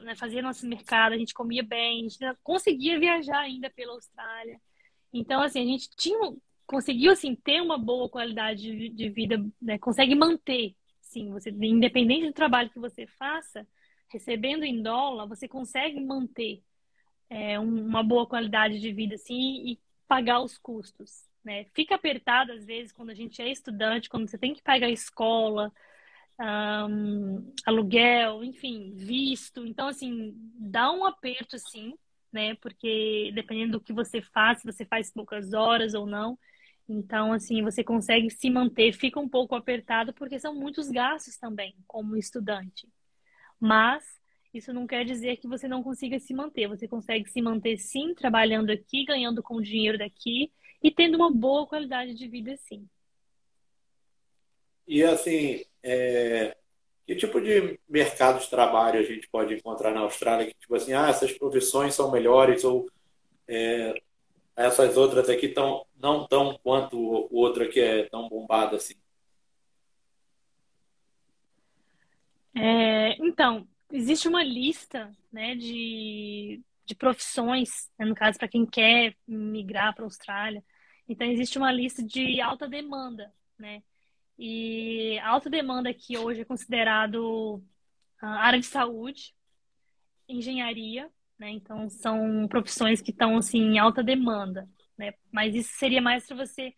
[0.00, 3.94] uh, né, fazia nosso mercado, a gente comia bem, a gente conseguia viajar ainda pela
[3.94, 4.60] Austrália.
[5.10, 9.78] Então, assim, a gente tinha, conseguiu, assim, ter uma boa qualidade de, de vida, né,
[9.78, 13.66] consegue manter, sim, você, independente do trabalho que você faça,
[14.10, 16.62] recebendo em dólar, você consegue manter
[17.28, 21.66] é, uma boa qualidade de vida, assim, e pagar os custos, né?
[21.74, 25.72] Fica apertado às vezes quando a gente é estudante, quando você tem que pagar escola,
[26.88, 29.66] um, aluguel, enfim, visto.
[29.66, 31.94] Então, assim, dá um aperto, sim,
[32.32, 32.54] né?
[32.56, 36.38] Porque dependendo do que você faz, se você faz poucas horas ou não.
[36.88, 41.74] Então, assim, você consegue se manter, fica um pouco apertado, porque são muitos gastos também,
[41.86, 42.88] como estudante.
[43.58, 44.04] Mas
[44.58, 46.68] isso não quer dizer que você não consiga se manter.
[46.68, 51.30] Você consegue se manter, sim, trabalhando aqui, ganhando com o dinheiro daqui e tendo uma
[51.30, 52.88] boa qualidade de vida, sim.
[54.86, 56.56] E, assim, é...
[57.06, 60.46] que tipo de mercado de trabalho a gente pode encontrar na Austrália?
[60.46, 62.88] Que, tipo assim, ah, essas profissões são melhores ou
[63.48, 63.94] é,
[64.56, 68.94] essas outras aqui tão, não tão quanto outra que é tão bombada assim?
[72.54, 79.14] É, então, existe uma lista né, de, de profissões, né, no caso, para quem quer
[79.26, 80.64] migrar para a Austrália.
[81.08, 83.82] Então, existe uma lista de alta demanda, né?
[84.38, 87.62] E alta demanda aqui hoje é considerado
[88.20, 89.34] a área de saúde,
[90.28, 91.50] engenharia, né?
[91.50, 94.68] Então, são profissões que estão, assim, em alta demanda,
[94.98, 95.14] né?
[95.30, 96.74] Mas isso seria mais para você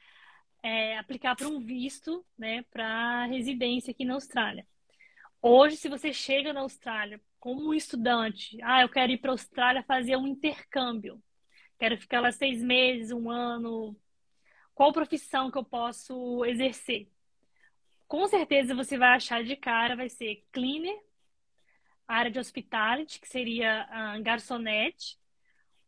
[0.63, 2.63] é, aplicar para um visto, né?
[2.71, 4.67] Para residência aqui na Austrália.
[5.41, 9.85] Hoje, se você chega na Austrália como estudante, ah, eu quero ir para a Austrália
[9.85, 11.23] fazer um intercâmbio,
[11.79, 13.97] quero ficar lá seis meses, um ano,
[14.75, 17.09] qual profissão que eu posso exercer?
[18.09, 20.99] Com certeza você vai achar de cara, vai ser cleaner,
[22.07, 25.19] área de hospitality, que seria uh, garçonete,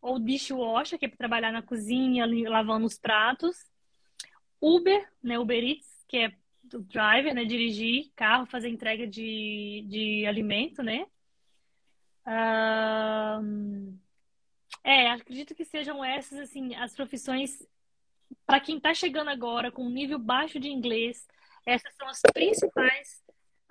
[0.00, 3.56] ou dishwasher, que é para trabalhar na cozinha, lavando os pratos.
[4.60, 6.32] Uber, né, Uber Eats, que é
[6.78, 7.44] driver, né?
[7.44, 11.06] Dirigir carro, fazer entrega de, de alimento, né?
[14.84, 17.66] é, acredito que sejam essas, assim, as profissões
[18.46, 21.26] para quem está chegando agora com um nível baixo de inglês,
[21.66, 23.22] essas são as principais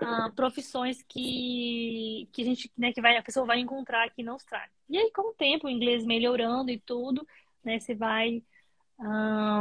[0.02, 4.34] uh, profissões que, que a gente, né, que vai, a pessoa vai encontrar aqui na
[4.34, 4.72] Austrália.
[4.90, 7.26] E aí, com o tempo, o inglês melhorando e tudo,
[7.64, 8.44] né, você vai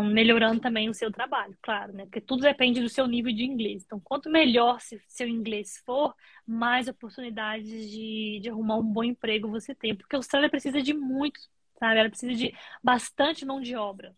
[0.03, 2.05] melhorando também o seu trabalho, claro, né?
[2.05, 3.85] Porque tudo depende do seu nível de inglês.
[3.85, 9.49] Então, quanto melhor se, seu inglês for, mais oportunidades de, de arrumar um bom emprego
[9.49, 9.95] você tem.
[9.95, 11.41] Porque a Austrália precisa de muito,
[11.79, 12.01] sabe?
[12.01, 14.15] Ela precisa de bastante mão de obra.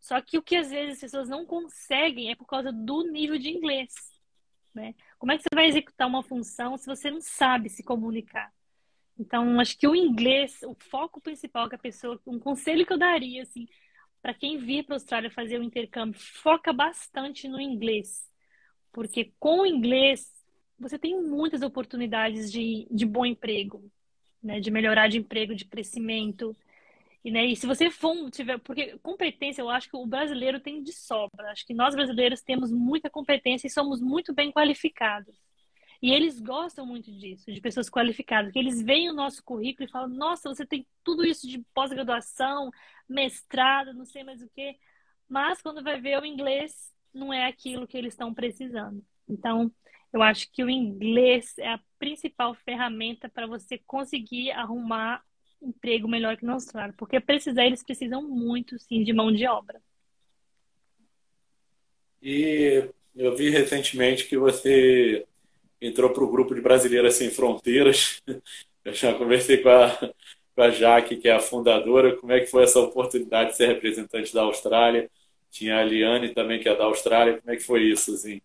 [0.00, 3.38] Só que o que às vezes as pessoas não conseguem é por causa do nível
[3.38, 3.94] de inglês.
[4.74, 4.94] Né?
[5.18, 8.52] Como é que você vai executar uma função se você não sabe se comunicar?
[9.18, 12.98] Então, acho que o inglês, o foco principal que a pessoa, um conselho que eu
[12.98, 13.66] daria, assim,
[14.28, 18.28] para quem vir para a Austrália fazer o intercâmbio, foca bastante no inglês.
[18.92, 20.30] Porque com o inglês,
[20.78, 23.82] você tem muitas oportunidades de, de bom emprego,
[24.42, 24.60] né?
[24.60, 26.54] de melhorar de emprego, de crescimento.
[27.24, 28.58] E, né, e se você for, tiver.
[28.58, 31.50] Porque competência, eu acho que o brasileiro tem de sobra.
[31.50, 35.34] Acho que nós brasileiros temos muita competência e somos muito bem qualificados.
[36.00, 39.90] E eles gostam muito disso, de pessoas qualificadas, que eles veem o nosso currículo e
[39.90, 42.70] falam: nossa, você tem tudo isso de pós-graduação,
[43.08, 44.76] mestrado, não sei mais o quê.
[45.28, 49.04] Mas quando vai ver o inglês, não é aquilo que eles estão precisando.
[49.28, 49.72] Então,
[50.12, 55.22] eu acho que o inglês é a principal ferramenta para você conseguir arrumar
[55.60, 56.94] emprego melhor que no Austrália.
[56.96, 59.82] Porque precisar, eles precisam muito, sim, de mão de obra.
[62.22, 65.26] E eu vi recentemente que você
[65.80, 68.22] entrou para o grupo de Brasileiras Sem Fronteiras.
[68.84, 69.90] Eu já conversei com a,
[70.54, 73.66] com a Jaque, que é a fundadora, como é que foi essa oportunidade de ser
[73.66, 75.10] representante da Austrália.
[75.50, 77.38] Tinha a Liane também, que é da Austrália.
[77.38, 78.40] Como é que foi isso, assim?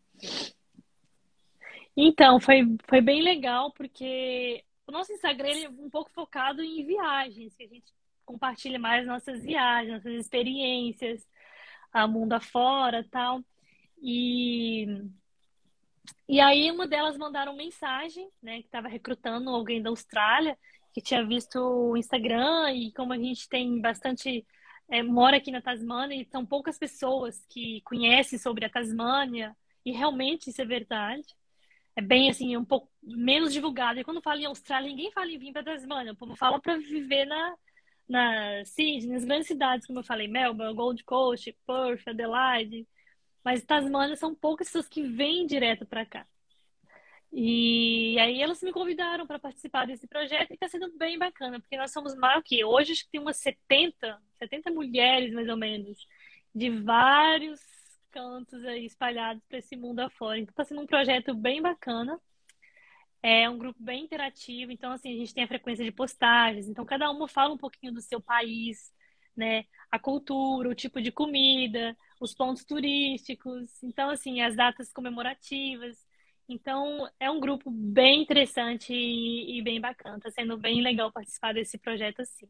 [1.96, 7.56] Então, foi, foi bem legal, porque o nosso Instagram é um pouco focado em viagens,
[7.56, 7.94] que a gente
[8.26, 11.26] compartilha mais nossas viagens, nossas experiências,
[11.92, 13.42] a mundo afora tal.
[14.02, 14.88] E
[16.28, 20.58] e aí uma delas mandaram mensagem, né, que estava recrutando alguém da Austrália,
[20.94, 24.46] que tinha visto o Instagram e como a gente tem bastante
[24.90, 29.92] é, mora aqui na Tasmânia e são poucas pessoas que conhecem sobre a Tasmânia e
[29.92, 31.26] realmente isso é verdade.
[31.96, 34.00] É bem assim, um pouco menos divulgado.
[34.00, 36.14] E quando fala em Austrália, ninguém fala em vir para Tasmânia.
[36.14, 37.56] O povo fala para viver na,
[38.08, 42.88] na Sydney, nas grandes cidades, como eu falei, Melbourne, Gold Coast, Perth, Adelaide.
[43.44, 46.26] Mas Tasmânia são poucas pessoas que vêm direto para cá.
[47.36, 51.76] E aí elas me convidaram para participar desse projeto e está sendo bem bacana, porque
[51.76, 56.08] nós somos mais que hoje acho que tem umas 70, 70 mulheres mais ou menos,
[56.54, 57.60] de vários
[58.12, 60.38] cantos aí espalhados para esse mundo afora.
[60.38, 62.20] Então está sendo um projeto bem bacana.
[63.24, 66.86] É um grupo bem interativo, então assim, a gente tem a frequência de postagens, então
[66.86, 68.94] cada uma fala um pouquinho do seu país,
[69.36, 69.66] né?
[69.92, 75.98] A cultura, o tipo de comida, os pontos turísticos, então assim, as datas comemorativas.
[76.48, 80.18] Então, é um grupo bem interessante e, e bem bacana.
[80.18, 82.48] Está sendo bem legal participar desse projeto assim.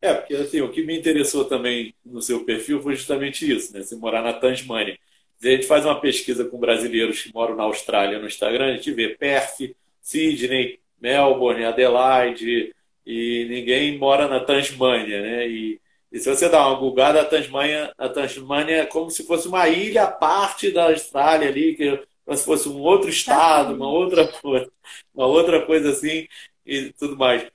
[0.00, 3.82] É, porque assim, o que me interessou também no seu perfil foi justamente isso, né?
[3.82, 4.98] Você morar na Tasmânia.
[5.42, 8.92] A gente faz uma pesquisa com brasileiros que moram na Austrália no Instagram, a gente
[8.92, 12.74] vê Perth, Sydney, Melbourne, Adelaide,
[13.06, 15.48] e ninguém mora na Tasmânia, né?
[15.48, 15.80] E,
[16.12, 19.68] e se você dá uma bugada, a Tasmânia, a Tasmânia é como se fosse uma
[19.68, 24.26] ilha à parte da Austrália ali, que como se fosse um outro estado, uma outra
[24.42, 24.70] coisa,
[25.14, 26.26] uma outra coisa assim
[26.64, 27.46] e tudo mais.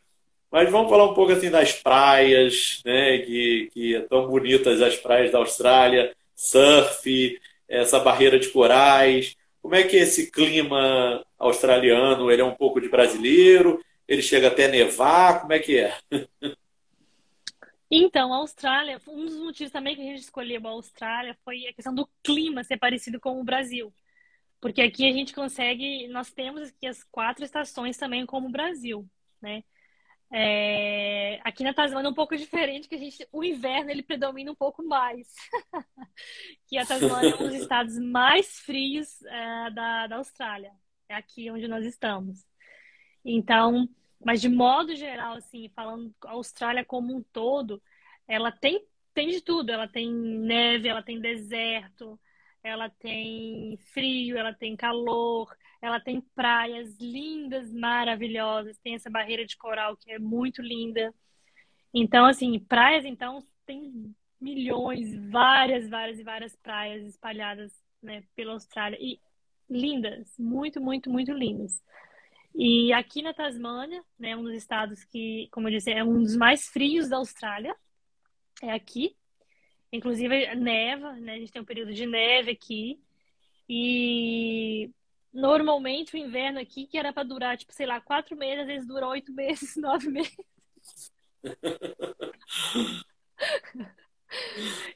[0.52, 3.20] Mas vamos falar um pouco assim das praias, né?
[3.20, 9.36] Que, que é tão bonitas as praias da Austrália, surf, essa barreira de corais.
[9.62, 12.32] Como é que é esse clima australiano?
[12.32, 13.80] Ele é um pouco de brasileiro?
[14.08, 15.42] Ele chega até nevar?
[15.42, 15.98] Como é que é?
[17.90, 21.74] Então, a Austrália, um dos motivos também que a gente escolheu a Austrália foi a
[21.74, 23.94] questão do clima ser parecido com o Brasil.
[24.62, 29.10] Porque aqui a gente consegue, nós temos aqui as quatro estações também como o Brasil,
[29.42, 29.64] né?
[30.34, 34.52] É, aqui na Tasmânia é um pouco diferente, que a gente, o inverno ele predomina
[34.52, 35.28] um pouco mais.
[36.68, 40.72] que a Tasmânia é um dos estados mais frios é, da, da Austrália.
[41.10, 42.46] É aqui onde nós estamos.
[43.24, 43.88] Então,
[44.24, 47.82] mas de modo geral, assim, falando a Austrália como um todo,
[48.28, 49.72] ela tem, tem de tudo.
[49.72, 52.20] Ela tem neve, ela tem deserto,
[52.64, 59.58] ela tem frio, ela tem calor, ela tem praias lindas, maravilhosas, tem essa barreira de
[59.58, 61.14] coral que é muito linda.
[61.94, 68.98] Então, assim, praias, então, tem milhões, várias, várias e várias praias espalhadas, né, pela Austrália
[69.00, 69.20] e
[69.70, 71.82] lindas, muito, muito, muito lindas.
[72.54, 76.36] E aqui na Tasmânia, né, um dos estados que, como eu disse, é um dos
[76.36, 77.76] mais frios da Austrália,
[78.62, 79.16] é aqui.
[79.92, 81.34] Inclusive neva, né?
[81.34, 83.00] A gente tem um período de neve aqui.
[83.68, 84.90] E
[85.34, 88.88] normalmente o inverno aqui, que era para durar, tipo, sei lá, quatro meses, às vezes
[88.88, 90.38] dura oito meses, nove meses.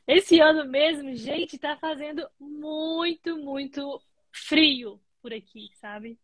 [0.07, 4.01] Esse ano mesmo, gente, tá fazendo muito, muito
[4.31, 6.17] frio por aqui, sabe?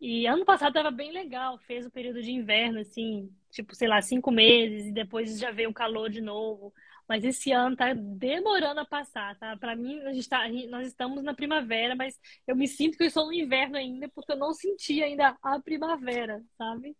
[0.00, 4.00] E ano passado tava bem legal, fez o período de inverno, assim, tipo, sei lá,
[4.00, 6.72] cinco meses, e depois já veio o calor de novo.
[7.08, 9.56] Mas esse ano tá demorando a passar, tá?
[9.56, 13.08] Para mim, a gente tá, nós estamos na primavera, mas eu me sinto que eu
[13.08, 16.94] estou no inverno ainda, porque eu não senti ainda a primavera, sabe?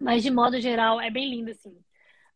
[0.00, 1.76] Mas de modo geral, é bem lindo, assim.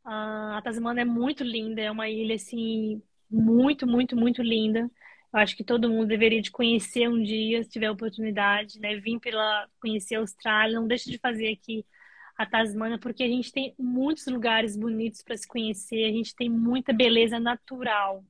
[0.04, 4.88] A Tasmania é muito linda, é uma ilha, assim, muito, muito, muito linda.
[5.36, 8.96] Eu acho que todo mundo deveria de conhecer um dia, se tiver oportunidade, né?
[8.96, 11.84] Vim pela conhecer a Austrália, não deixe de fazer aqui
[12.38, 16.48] a Tasmânia, porque a gente tem muitos lugares bonitos para se conhecer, a gente tem
[16.48, 18.24] muita beleza natural.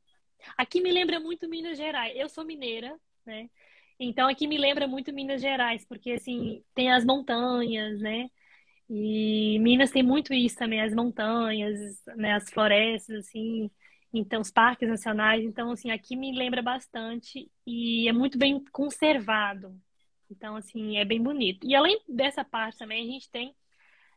[0.58, 2.12] Aqui me lembra muito Minas Gerais.
[2.16, 3.48] Eu sou mineira, né?
[4.00, 8.28] Então aqui me lembra muito Minas Gerais, porque assim, tem as montanhas, né?
[8.90, 13.70] E Minas tem muito isso também, as montanhas, né, as florestas assim,
[14.18, 19.78] então os parques nacionais, então assim, aqui me lembra bastante e é muito bem conservado.
[20.30, 21.66] Então assim, é bem bonito.
[21.66, 23.54] E além dessa parte também a gente tem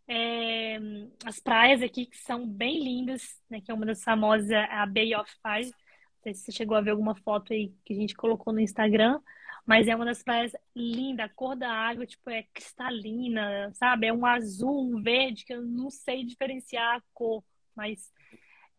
[0.09, 0.79] é,
[1.23, 3.61] as praias aqui que são bem lindas, né?
[3.61, 5.69] Que é uma das famosas, a Bay of Five.
[5.69, 8.59] Não sei se você chegou a ver alguma foto aí que a gente colocou no
[8.59, 9.21] Instagram,
[9.65, 11.27] mas é uma das praias lindas.
[11.27, 14.07] A cor da água, tipo, é cristalina, sabe?
[14.07, 17.43] É um azul, um verde, que eu não sei diferenciar a cor,
[17.75, 18.11] mas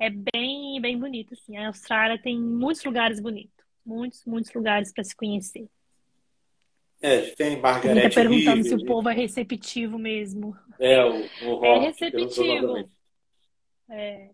[0.00, 1.58] é bem, bem bonito, assim.
[1.58, 3.64] A Austrália tem muitos lugares bonitos.
[3.84, 5.68] Muitos, muitos lugares para se conhecer.
[7.02, 10.56] É, tem Margaret Está perguntando River, se o povo é receptivo mesmo.
[10.78, 12.90] É, o, o rock, é receptivo.
[13.90, 14.30] É.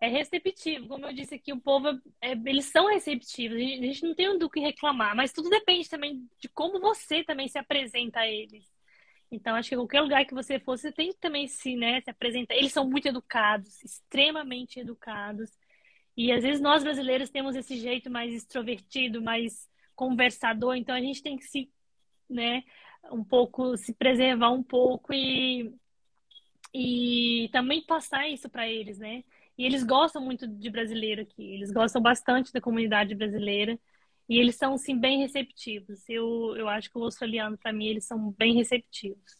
[0.00, 0.88] é receptivo.
[0.88, 1.88] Como eu disse aqui, o povo,
[2.20, 3.56] é, eles são receptivos.
[3.56, 7.48] A gente não tem do que reclamar, mas tudo depende também de como você também
[7.48, 8.66] se apresenta a eles.
[9.30, 12.10] Então, acho que qualquer lugar que você for, você tem que também se, né, se
[12.10, 12.54] apresentar.
[12.54, 15.50] Eles são muito educados, extremamente educados.
[16.16, 21.22] E às vezes nós brasileiros temos esse jeito mais extrovertido, mais conversador, então a gente
[21.22, 21.70] tem que se,
[22.28, 22.62] né,
[23.12, 25.74] um pouco, se preservar um pouco e,
[26.74, 29.24] e também passar isso para eles, né?
[29.56, 33.78] E eles gostam muito de brasileiro aqui, eles gostam bastante da comunidade brasileira
[34.28, 36.06] e eles são, sim, bem receptivos.
[36.08, 39.36] Eu, eu acho que o australiano, para mim, eles são bem receptivos.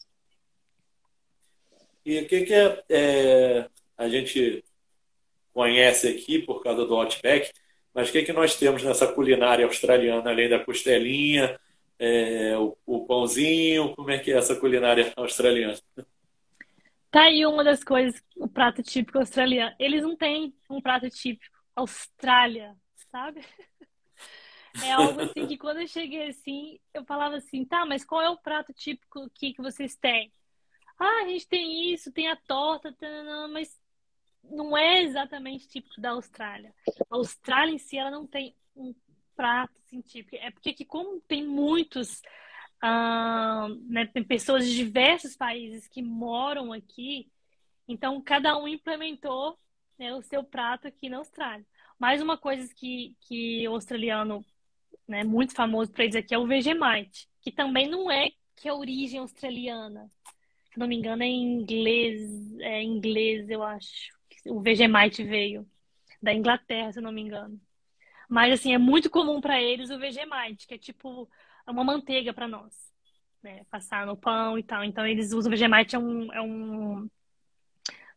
[2.07, 3.69] E o que, que é, é,
[3.99, 4.65] a gente
[5.53, 7.53] conhece aqui por causa do Outback?
[7.93, 11.61] Mas o que, que nós temos nessa culinária australiana, além da costelinha,
[11.99, 13.95] é, o, o, pãozinho?
[13.95, 15.77] Como é que é essa culinária australiana?
[17.11, 19.75] Tá aí uma das coisas, o prato típico australiano.
[19.79, 22.75] Eles não têm um prato típico Austrália,
[23.11, 23.41] sabe?
[24.83, 28.29] É algo assim que quando eu cheguei assim, eu falava assim, tá, mas qual é
[28.29, 30.33] o prato típico aqui que vocês têm?
[30.99, 32.95] Ah, a gente tem isso, tem a torta,
[33.51, 33.81] mas
[34.43, 36.75] não é exatamente típico da Austrália.
[37.11, 38.95] A Austrália em si, ela não tem um
[39.37, 40.37] prato assim, típico.
[40.37, 42.21] É porque aqui, como tem muitos
[42.83, 47.31] uh, né, tem pessoas de diversos países que moram aqui,
[47.87, 49.59] então cada um implementou
[49.99, 51.67] né, o seu prato aqui na Austrália.
[51.99, 54.45] Mais uma coisa que, que o australiano,
[55.09, 58.73] né, muito famoso para eles aqui é o Vegemite, que também não é que é
[58.73, 60.11] origem australiana.
[60.71, 64.13] Se não me engano, é inglês, é inglês, eu acho.
[64.47, 65.67] O Vegemite veio
[66.23, 67.59] da Inglaterra, se não me engano.
[68.29, 71.29] Mas assim, é muito comum para eles o Vegemite, que é tipo
[71.67, 72.75] uma manteiga para nós,
[73.43, 73.65] né?
[73.71, 74.85] Passar no pão e tal.
[74.85, 77.09] Então eles usam Vegemite é um, é um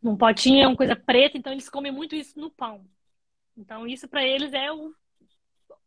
[0.01, 2.85] num potinho, é uma coisa preta, então eles comem muito isso no pão.
[3.55, 4.93] Então isso para eles é o,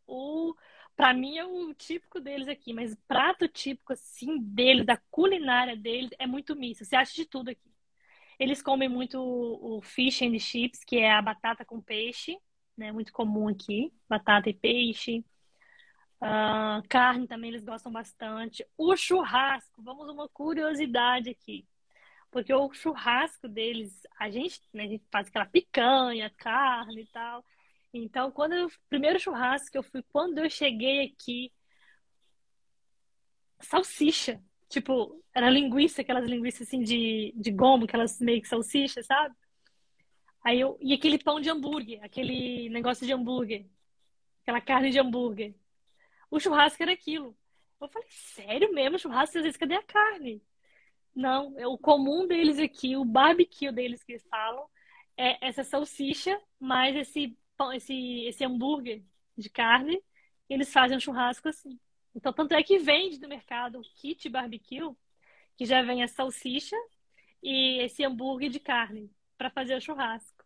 [0.07, 0.55] o
[0.97, 6.11] para mim é o típico deles aqui, mas prato típico assim deles, da culinária deles
[6.19, 6.85] é muito misto.
[6.85, 7.73] Você acha de tudo aqui.
[8.39, 12.39] Eles comem muito o fish and chips, que é a batata com peixe,
[12.77, 12.91] né?
[12.93, 15.25] Muito comum aqui, batata e peixe.
[16.21, 18.67] Uh, carne também eles gostam bastante.
[18.77, 21.67] O churrasco, vamos uma curiosidade aqui.
[22.31, 27.45] Porque o churrasco deles, a gente, né, a gente faz aquela picanha, carne e tal.
[27.95, 31.53] Então, quando eu, primeiro churrasco que eu fui, quando eu cheguei aqui,
[33.61, 34.43] salsicha.
[34.69, 39.35] Tipo, era linguiça, aquelas linguiças assim de, de gomo, aquelas meio que salsichas, sabe?
[40.43, 43.67] Aí eu, e aquele pão de hambúrguer, aquele negócio de hambúrguer,
[44.43, 45.55] aquela carne de hambúrguer
[46.35, 47.37] o churrasco era aquilo.
[47.81, 49.39] Eu falei, sério mesmo, churrasco?
[49.39, 50.43] Às vezes, cadê a carne?
[51.15, 54.67] Não, é o comum deles aqui, o barbecue deles que eles falam,
[55.17, 57.37] é essa salsicha, mais esse,
[57.75, 59.03] esse, esse hambúrguer
[59.37, 60.03] de carne,
[60.49, 61.79] eles fazem um churrasco assim.
[62.15, 64.95] Então, tanto é que vende no mercado o kit barbecue,
[65.57, 66.77] que já vem a salsicha
[67.43, 70.45] e esse hambúrguer de carne para fazer o churrasco.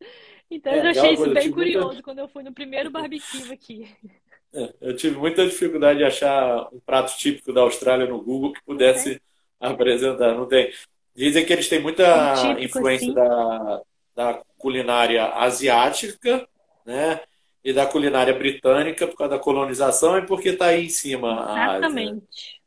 [0.50, 2.02] Então, é, eu achei isso bem curioso muita...
[2.02, 3.90] quando eu fui no primeiro barbecue aqui.
[4.52, 8.62] É, eu tive muita dificuldade de achar um prato típico da Austrália no Google que
[8.62, 9.20] pudesse é.
[9.58, 10.34] apresentar.
[10.34, 10.70] Não tem.
[11.16, 13.14] Dizem que eles têm muita típico, influência assim.
[13.14, 13.82] da,
[14.14, 16.46] da culinária asiática,
[16.84, 17.20] né?
[17.64, 22.60] E da culinária britânica por causa da colonização e porque está aí em cima Exatamente.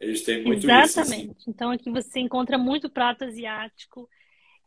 [0.00, 0.88] Eles têm muito Exatamente.
[0.88, 1.00] isso.
[1.00, 1.30] Exatamente.
[1.30, 1.50] Assim.
[1.50, 4.08] Então aqui você encontra muito prato asiático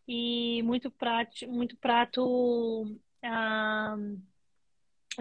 [0.07, 3.97] e muito prato, muito prato ah,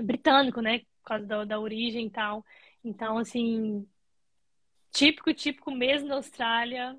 [0.03, 0.79] britânico, né?
[0.79, 2.45] Por causa da, da origem e tal.
[2.85, 3.87] Então, assim,
[4.93, 6.97] típico, típico mesmo da Austrália,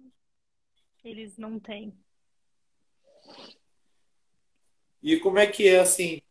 [1.04, 1.94] eles não têm.
[5.02, 6.22] E como é que é, assim,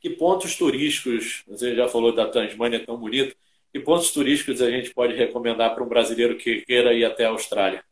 [0.00, 3.36] que pontos turísticos, você já falou da Tasmânia tão bonito,
[3.72, 7.30] que pontos turísticos a gente pode recomendar para um brasileiro que queira ir até a
[7.30, 7.84] Austrália?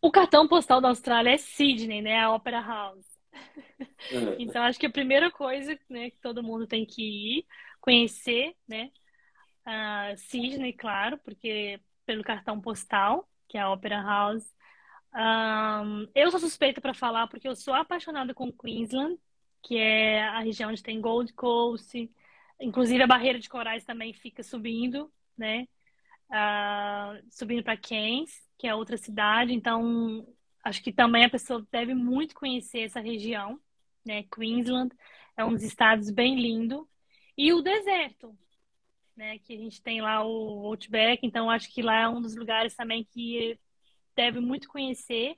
[0.00, 2.20] O cartão postal da Austrália é Sydney, né?
[2.20, 3.06] A Opera House.
[3.32, 3.32] É.
[4.38, 7.02] Então, acho que a primeira coisa né, que todo mundo tem que
[7.38, 7.46] ir,
[7.80, 8.90] conhecer, né?
[9.64, 14.52] Uh, Sydney, claro, porque pelo cartão postal, que é a Opera House.
[15.14, 19.18] Um, eu sou suspeita para falar porque eu sou apaixonada com Queensland,
[19.62, 22.10] que é a região onde tem Gold Coast.
[22.60, 25.66] Inclusive, a barreira de corais também fica subindo, né?
[26.30, 29.52] Uh, subindo para Cairns, que é outra cidade.
[29.52, 30.26] Então,
[30.64, 33.60] acho que também a pessoa deve muito conhecer essa região,
[34.04, 34.24] né?
[34.34, 34.94] Queensland
[35.36, 36.88] é um dos estados bem lindo.
[37.36, 38.36] E o deserto,
[39.16, 39.38] né?
[39.40, 42.74] Que a gente tem lá o Outback, então acho que lá é um dos lugares
[42.74, 43.58] também que
[44.14, 45.36] deve muito conhecer.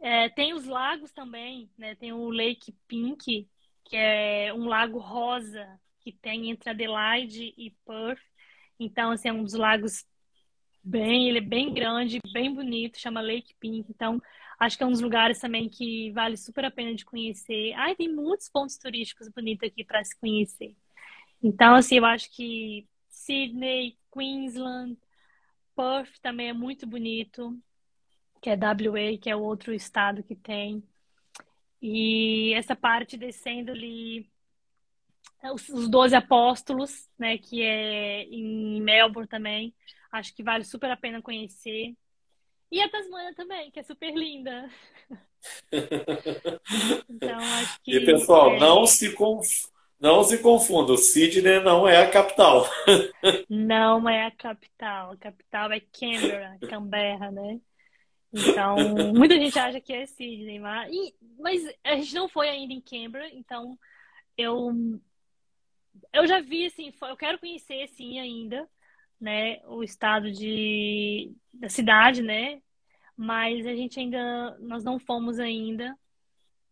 [0.00, 1.94] É, tem os lagos também, né?
[1.94, 3.48] Tem o Lake Pink,
[3.84, 8.20] que é um lago rosa que tem entre Adelaide e Perth.
[8.78, 10.04] Então, assim, é um dos lagos
[10.82, 13.88] bem, ele é bem grande, bem bonito, chama Lake Pink.
[13.88, 14.20] Então,
[14.58, 17.72] acho que é um dos lugares também que vale super a pena de conhecer.
[17.74, 20.74] Ai, tem muitos pontos turísticos bonitos aqui para se conhecer.
[21.42, 24.96] Então, assim, eu acho que Sydney, Queensland,
[25.74, 27.58] Perth também é muito bonito,
[28.40, 30.82] que é WA, que é o outro estado que tem.
[31.80, 34.30] E essa parte descendo ali,
[35.52, 39.74] os, os 12 apóstolos, né, que é em Melbourne também.
[40.10, 41.94] Acho que vale super a pena conhecer.
[42.70, 44.70] E a Tasmania também, que é super linda.
[47.08, 47.96] então, acho que.
[47.96, 48.60] E pessoal, é...
[48.60, 49.71] não, se conf...
[50.02, 52.66] Não se confunda, Sydney não é a capital.
[53.48, 55.12] Não é a capital.
[55.12, 57.60] A capital é Canberra, Canberra, né?
[58.32, 58.76] Então,
[59.14, 60.90] muita gente acha que é Sydney, mas,
[61.38, 63.78] mas a gente não foi ainda em Canberra, então
[64.36, 64.72] eu
[66.12, 68.68] eu já vi assim, eu quero conhecer sim ainda,
[69.20, 72.60] né, o estado de da cidade, né?
[73.16, 75.96] Mas a gente ainda nós não fomos ainda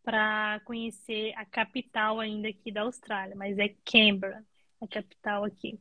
[0.03, 4.45] para conhecer a capital ainda aqui da Austrália, mas é Canberra,
[4.81, 5.79] a capital aqui.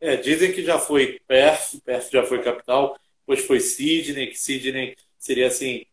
[0.00, 4.96] É, dizem que já foi Perth, Perth já foi capital, depois foi Sydney, que Sydney
[5.18, 5.84] seria assim,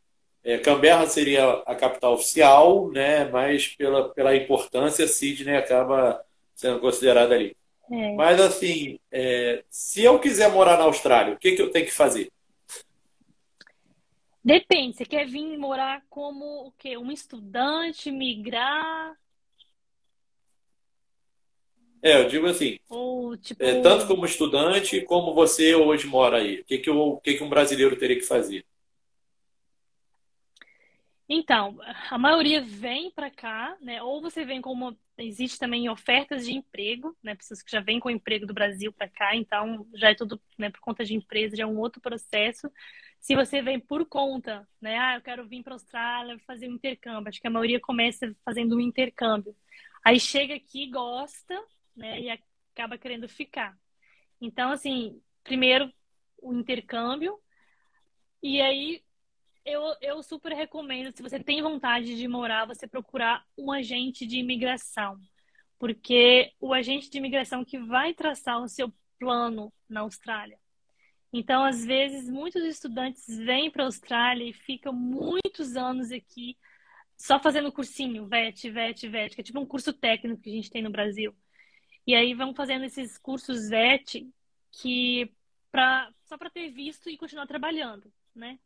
[0.43, 3.25] é, Canberra seria a capital oficial, né?
[3.25, 6.23] Mas pela, pela importância, Sydney acaba
[6.53, 7.57] sendo considerada ali.
[7.91, 8.13] É.
[8.13, 11.91] Mas assim, é, se eu quiser morar na Austrália, o que, que eu tenho que
[11.91, 12.31] fazer?
[14.45, 16.95] Depende, você quer vir morar como o quê?
[16.95, 19.17] Um estudante, migrar?
[21.99, 23.63] É, eu digo assim, Ou, tipo...
[23.63, 26.59] é, tanto como estudante, como você hoje mora aí.
[26.59, 28.63] O que, que, eu, o que, que um brasileiro teria que fazer?
[31.27, 31.79] Então,
[32.11, 34.01] a maioria vem para cá, né?
[34.03, 37.33] Ou você vem como existe também ofertas de emprego, né?
[37.35, 40.39] Pessoas que já vêm com o emprego do Brasil para cá, então já é tudo,
[40.57, 42.69] né, por conta de empresa, já é um outro processo.
[43.19, 44.99] Se você vem por conta, né?
[44.99, 47.29] Ah, eu quero vir para a Austrália fazer um intercâmbio.
[47.29, 49.55] Acho que a maioria começa fazendo um intercâmbio.
[50.03, 51.59] Aí chega aqui, gosta,
[51.95, 52.21] né?
[52.21, 53.75] E acaba querendo ficar.
[54.39, 55.91] Então, assim, primeiro
[56.39, 57.39] o intercâmbio.
[58.43, 59.04] E aí
[59.65, 64.37] eu, eu super recomendo, se você tem vontade de morar, você procurar um agente de
[64.37, 65.19] imigração.
[65.79, 70.59] Porque o agente de imigração que vai traçar o seu plano na Austrália.
[71.33, 76.57] Então, às vezes, muitos estudantes vêm para a Austrália e ficam muitos anos aqui
[77.17, 80.69] só fazendo cursinho, VET, VET, VET, que é tipo um curso técnico que a gente
[80.69, 81.35] tem no Brasil.
[82.05, 84.29] E aí vão fazendo esses cursos VET
[84.71, 85.31] que
[85.71, 88.59] pra, só para ter visto e continuar trabalhando, né?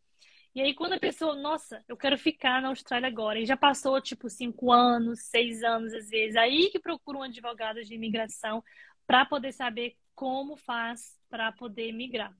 [0.56, 4.02] E aí quando a pessoa, nossa, eu quero ficar na Austrália agora, e já passou
[4.02, 8.64] tipo cinco anos, seis anos às vezes, aí que procura um advogado de imigração
[9.06, 12.36] para poder saber como faz para poder migrar.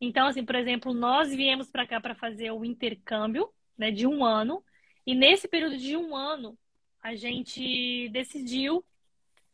[0.00, 4.24] Então, assim, por exemplo, nós viemos para cá para fazer o intercâmbio né, de um
[4.24, 4.62] ano,
[5.06, 6.58] e nesse período de um ano,
[7.02, 8.84] a gente decidiu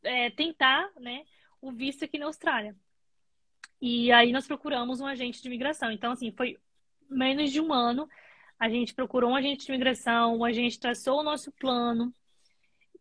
[0.03, 1.25] é, tentar né,
[1.61, 2.75] o visto aqui na Austrália.
[3.81, 5.91] E aí nós procuramos um agente de imigração.
[5.91, 6.57] Então, assim, foi
[7.13, 8.09] menos de um ano.
[8.59, 12.15] A gente procurou um agente de imigração, o agente traçou o nosso plano.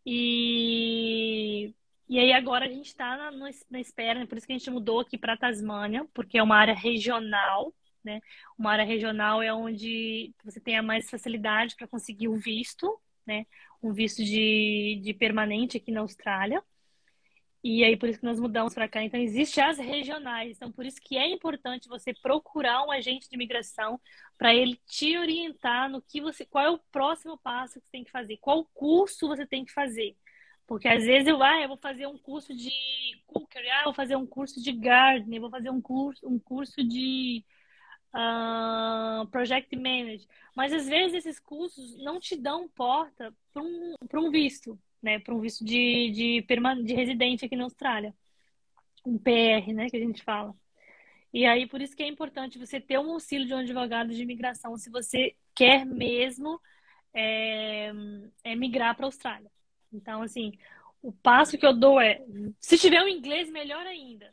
[0.04, 1.74] E
[2.12, 3.30] e aí agora a gente está na,
[3.70, 4.26] na, espera, né?
[4.26, 7.72] por isso que a gente mudou aqui para Tasmânia, porque é uma área regional,
[8.04, 8.20] né?
[8.58, 13.46] Uma área regional é onde você tenha mais facilidade para conseguir o visto, né?
[13.82, 16.62] Um visto de, de permanente aqui na Austrália.
[17.64, 19.02] E aí por isso que nós mudamos para cá.
[19.02, 20.56] Então existem as regionais.
[20.56, 24.00] Então por isso que é importante você procurar um agente de imigração
[24.36, 28.04] para ele te orientar no que você, qual é o próximo passo que você tem
[28.04, 30.16] que fazer, qual curso você tem que fazer.
[30.66, 32.70] Porque às vezes eu, ah, eu vou fazer um curso de
[33.26, 36.82] cookery, ah, eu vou fazer um curso de gardening, vou fazer um curso, um curso
[36.82, 37.44] de
[38.14, 40.26] uh, project manager.
[40.54, 45.18] Mas às vezes esses cursos não te dão porta para um, um visto, né?
[45.18, 46.46] Para um visto de, de,
[46.84, 48.14] de residente aqui na Austrália.
[49.04, 49.90] Um PR, né?
[49.90, 50.54] Que a gente fala.
[51.32, 54.22] E aí, por isso que é importante você ter um auxílio de um advogado de
[54.22, 56.60] imigração se você quer mesmo
[57.14, 57.90] é,
[58.44, 59.50] é migrar para a Austrália.
[59.92, 60.52] Então, assim,
[61.02, 62.22] o passo que eu dou é,
[62.60, 64.30] se tiver o inglês, melhor ainda.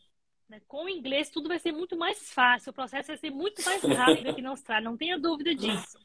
[0.47, 0.61] Né?
[0.67, 3.81] Com o inglês, tudo vai ser muito mais fácil, o processo vai ser muito mais
[3.83, 5.97] rápido aqui na Austrália, não tenha dúvida disso.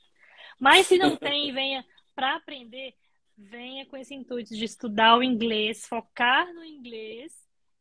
[0.59, 1.85] Mas se não tem, venha
[2.15, 2.95] para aprender,
[3.37, 7.33] venha com esse intuito de estudar o inglês, focar no inglês,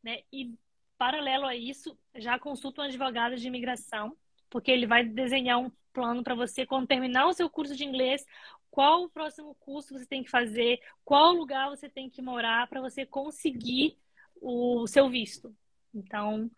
[0.01, 0.19] né?
[0.31, 0.53] E
[0.97, 4.15] paralelo a isso, já consulta um advogado de imigração,
[4.49, 8.25] porque ele vai desenhar um plano para você quando terminar o seu curso de inglês,
[8.71, 12.81] qual o próximo curso você tem que fazer, qual lugar você tem que morar para
[12.81, 13.97] você conseguir
[14.41, 15.55] o seu visto.
[15.93, 16.49] Então,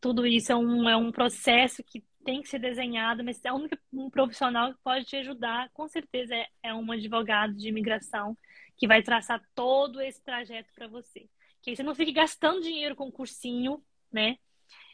[0.00, 3.68] tudo isso é um, é um processo que tem que ser desenhado, mas é um,
[3.92, 8.36] um profissional que pode te ajudar, com certeza é, é um advogado de imigração
[8.76, 11.28] que vai traçar todo esse trajeto para você.
[11.62, 14.38] Que você não fique gastando dinheiro com cursinho, né?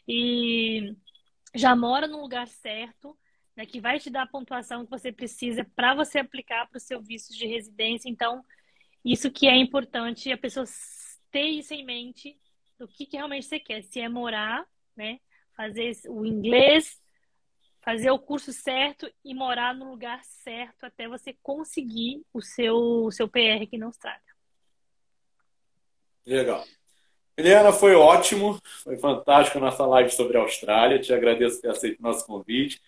[0.07, 0.93] E
[1.55, 3.17] já mora no lugar certo,
[3.55, 6.81] né, que vai te dar a pontuação que você precisa para você aplicar para o
[6.81, 8.09] seu visto de residência.
[8.09, 8.43] Então,
[9.03, 10.65] isso que é importante, a pessoa
[11.31, 12.39] ter isso em mente
[12.77, 13.83] do que, que realmente você quer.
[13.83, 14.65] Se é morar,
[14.95, 15.19] né,
[15.55, 17.01] fazer o inglês,
[17.89, 23.11] fazer o curso certo e morar no lugar certo até você conseguir o seu, o
[23.11, 24.21] seu PR aqui na Austrália.
[26.23, 26.63] Legal.
[27.35, 30.99] Eliana, foi ótimo, foi fantástico a nossa live sobre a Austrália.
[30.99, 32.79] Te agradeço por ter aceito o nosso convite,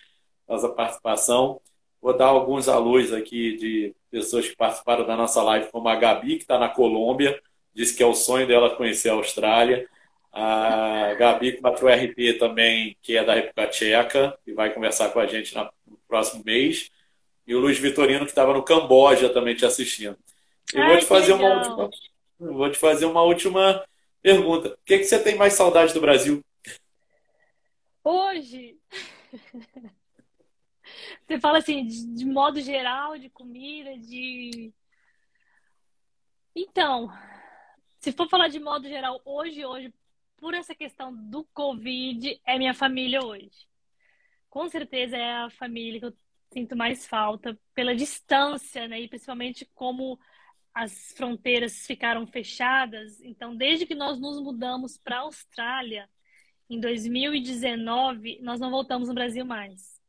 [0.47, 1.59] nossa participação.
[1.99, 6.35] Vou dar alguns alôs aqui de pessoas que participaram da nossa live, como a Gabi,
[6.35, 7.41] que está na Colômbia,
[7.73, 9.89] disse que é o sonho dela conhecer a Austrália.
[10.31, 15.53] A Gabi 4RP também, que é da República Tcheca, e vai conversar com a gente
[15.55, 16.89] no próximo mês.
[17.45, 20.17] E o Luiz Vitorino, que estava no Camboja, também te assistindo.
[20.73, 21.89] E Ai, vou te fazer uma última,
[22.39, 23.85] vou te fazer uma última
[24.21, 24.69] pergunta.
[24.69, 26.41] O que, é que você tem mais saudade do Brasil?
[28.03, 28.77] Hoje.
[31.27, 34.73] Você fala assim, de, de modo geral, de comida, de.
[36.53, 37.09] Então,
[37.99, 39.93] se for falar de modo geral, hoje, hoje,
[40.41, 43.67] por essa questão do Covid, é minha família hoje.
[44.49, 46.13] Com certeza é a família que eu
[46.51, 48.99] sinto mais falta pela distância, né?
[49.01, 50.19] E principalmente como
[50.73, 53.21] as fronteiras ficaram fechadas.
[53.21, 56.09] Então, desde que nós nos mudamos para a Austrália,
[56.67, 60.01] em 2019, nós não voltamos no Brasil mais.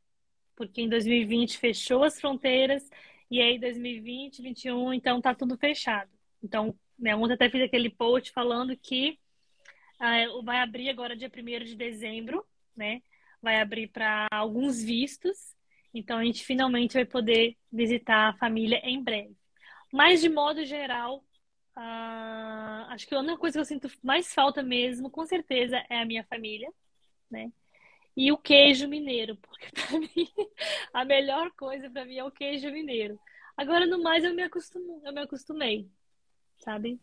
[0.56, 2.88] Porque em 2020 fechou as fronteiras
[3.30, 6.10] e aí 2020, 2021, então tá tudo fechado.
[6.42, 9.18] Então, né, ontem até fiz aquele post falando que
[10.44, 12.44] vai abrir agora dia 1 de dezembro,
[12.76, 13.02] né?
[13.40, 15.54] Vai abrir para alguns vistos.
[15.94, 19.36] Então a gente finalmente vai poder visitar a família em breve.
[19.92, 21.18] Mas de modo geral,
[21.76, 26.00] uh, acho que a única coisa que eu sinto mais falta mesmo, com certeza, é
[26.00, 26.72] a minha família,
[27.30, 27.52] né?
[28.16, 30.28] E o queijo mineiro, porque para mim
[30.92, 33.18] a melhor coisa para mim é o queijo mineiro.
[33.56, 35.88] Agora no mais eu me acostumo, eu me acostumei,
[36.58, 36.98] sabe?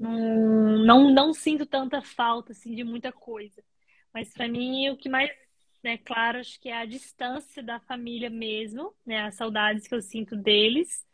[0.00, 3.62] Não, não, não sinto tanta falta assim, de muita coisa.
[4.14, 5.30] Mas para mim, o que mais,
[5.84, 10.00] né, claro, acho que é a distância da família mesmo, né, as saudades que eu
[10.00, 11.06] sinto deles.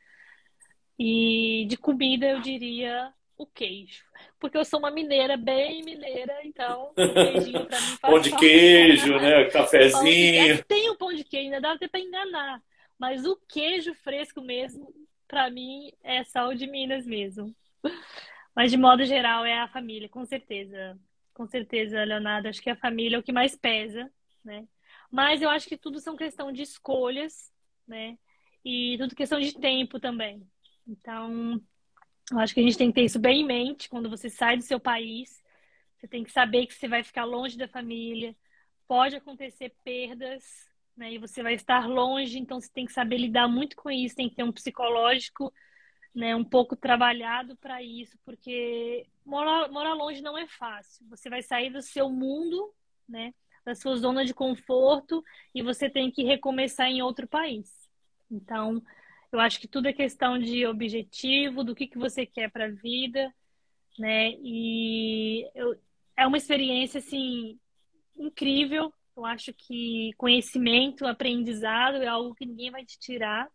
[0.97, 4.05] E de comida, eu diria o queijo.
[4.39, 9.19] Porque eu sou uma mineira, bem mineira, então queijinho pra mim faz Pão de queijo,
[9.19, 9.45] né?
[9.51, 10.65] Cafezinho.
[10.65, 12.63] Tem o pão de queijo, ainda dá até para enganar.
[12.97, 14.95] Mas o queijo fresco mesmo,
[15.27, 17.55] para mim, é só o de Minas mesmo.
[18.57, 20.99] Mas de modo geral é a família, com certeza.
[21.35, 24.11] Com certeza, Leonardo, acho que a família é o que mais pesa,
[24.43, 24.67] né?
[25.13, 27.53] Mas eu acho que tudo são questão de escolhas,
[27.87, 28.17] né?
[28.65, 30.43] E tudo questão de tempo também.
[30.89, 31.61] Então,
[32.33, 34.57] eu acho que a gente tem que ter isso bem em mente quando você sai
[34.57, 35.45] do seu país.
[35.99, 38.35] Você tem que saber que você vai ficar longe da família.
[38.89, 40.43] Pode acontecer perdas,
[40.97, 41.13] né?
[41.13, 44.31] E você vai estar longe, então você tem que saber lidar muito com isso, tem
[44.31, 45.53] que ter um psicológico
[46.17, 51.07] né, um pouco trabalhado para isso, porque morar, morar longe não é fácil.
[51.11, 52.73] Você vai sair do seu mundo,
[53.07, 53.35] né,
[53.67, 55.23] da sua zona de conforto
[55.55, 57.87] e você tem que recomeçar em outro país.
[58.31, 58.83] Então,
[59.31, 62.71] eu acho que tudo é questão de objetivo, do que, que você quer para a
[62.71, 63.31] vida,
[63.99, 64.31] né?
[64.43, 65.79] E eu,
[66.17, 67.59] é uma experiência assim
[68.17, 68.91] incrível.
[69.15, 73.49] Eu acho que conhecimento, aprendizado é algo que ninguém vai te tirar.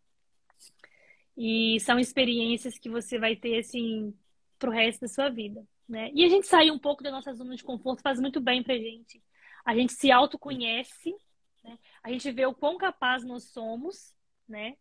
[1.37, 4.13] E são experiências que você vai ter, assim,
[4.59, 6.11] pro resto da sua vida, né?
[6.13, 8.75] E a gente sair um pouco da nossa zona de conforto faz muito bem pra
[8.75, 9.21] gente.
[9.65, 11.15] A gente se autoconhece,
[11.63, 11.77] né?
[12.03, 14.13] A gente vê o quão capaz nós somos,
[14.47, 14.75] né?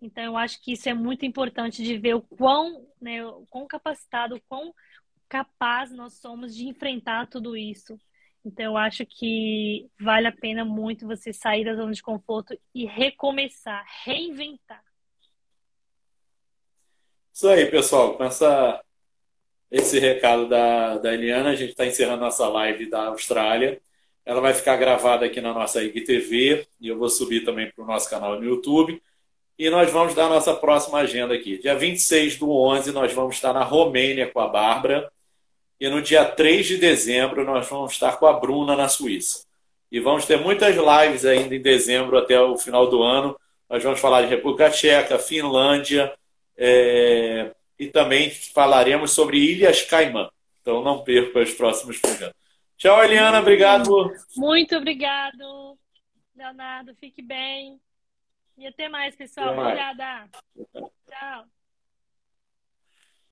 [0.00, 3.66] Então, eu acho que isso é muito importante de ver o quão, né, o quão
[3.66, 4.74] capacitado, o quão
[5.28, 7.98] capaz nós somos de enfrentar tudo isso.
[8.44, 12.86] Então, eu acho que vale a pena muito você sair da zona de conforto e
[12.86, 14.82] recomeçar, reinventar.
[17.40, 18.18] Isso aí, pessoal.
[18.18, 18.82] Com essa,
[19.70, 23.80] esse recado da, da Eliana, a gente está encerrando nossa live da Austrália.
[24.26, 27.86] Ela vai ficar gravada aqui na nossa IGTV e eu vou subir também para o
[27.86, 29.02] nosso canal no YouTube.
[29.58, 31.56] E nós vamos dar nossa próxima agenda aqui.
[31.56, 35.10] Dia 26 do 11, nós vamos estar na Romênia com a Bárbara.
[35.80, 39.46] E no dia 3 de dezembro, nós vamos estar com a Bruna na Suíça.
[39.90, 43.34] E vamos ter muitas lives ainda em dezembro até o final do ano.
[43.66, 46.12] Nós vamos falar de República Tcheca, Finlândia,
[46.60, 50.28] é, e também falaremos sobre Ilhas Caimã.
[50.60, 52.36] Então não perca os próximos programas.
[52.76, 53.40] Tchau, Eliana.
[53.40, 54.12] Obrigado.
[54.36, 55.78] Muito obrigado,
[56.36, 56.94] Leonardo.
[56.94, 57.80] Fique bem.
[58.58, 59.48] E até mais, pessoal.
[59.48, 59.68] Até mais.
[59.68, 60.28] Obrigada.
[61.08, 61.59] Tchau.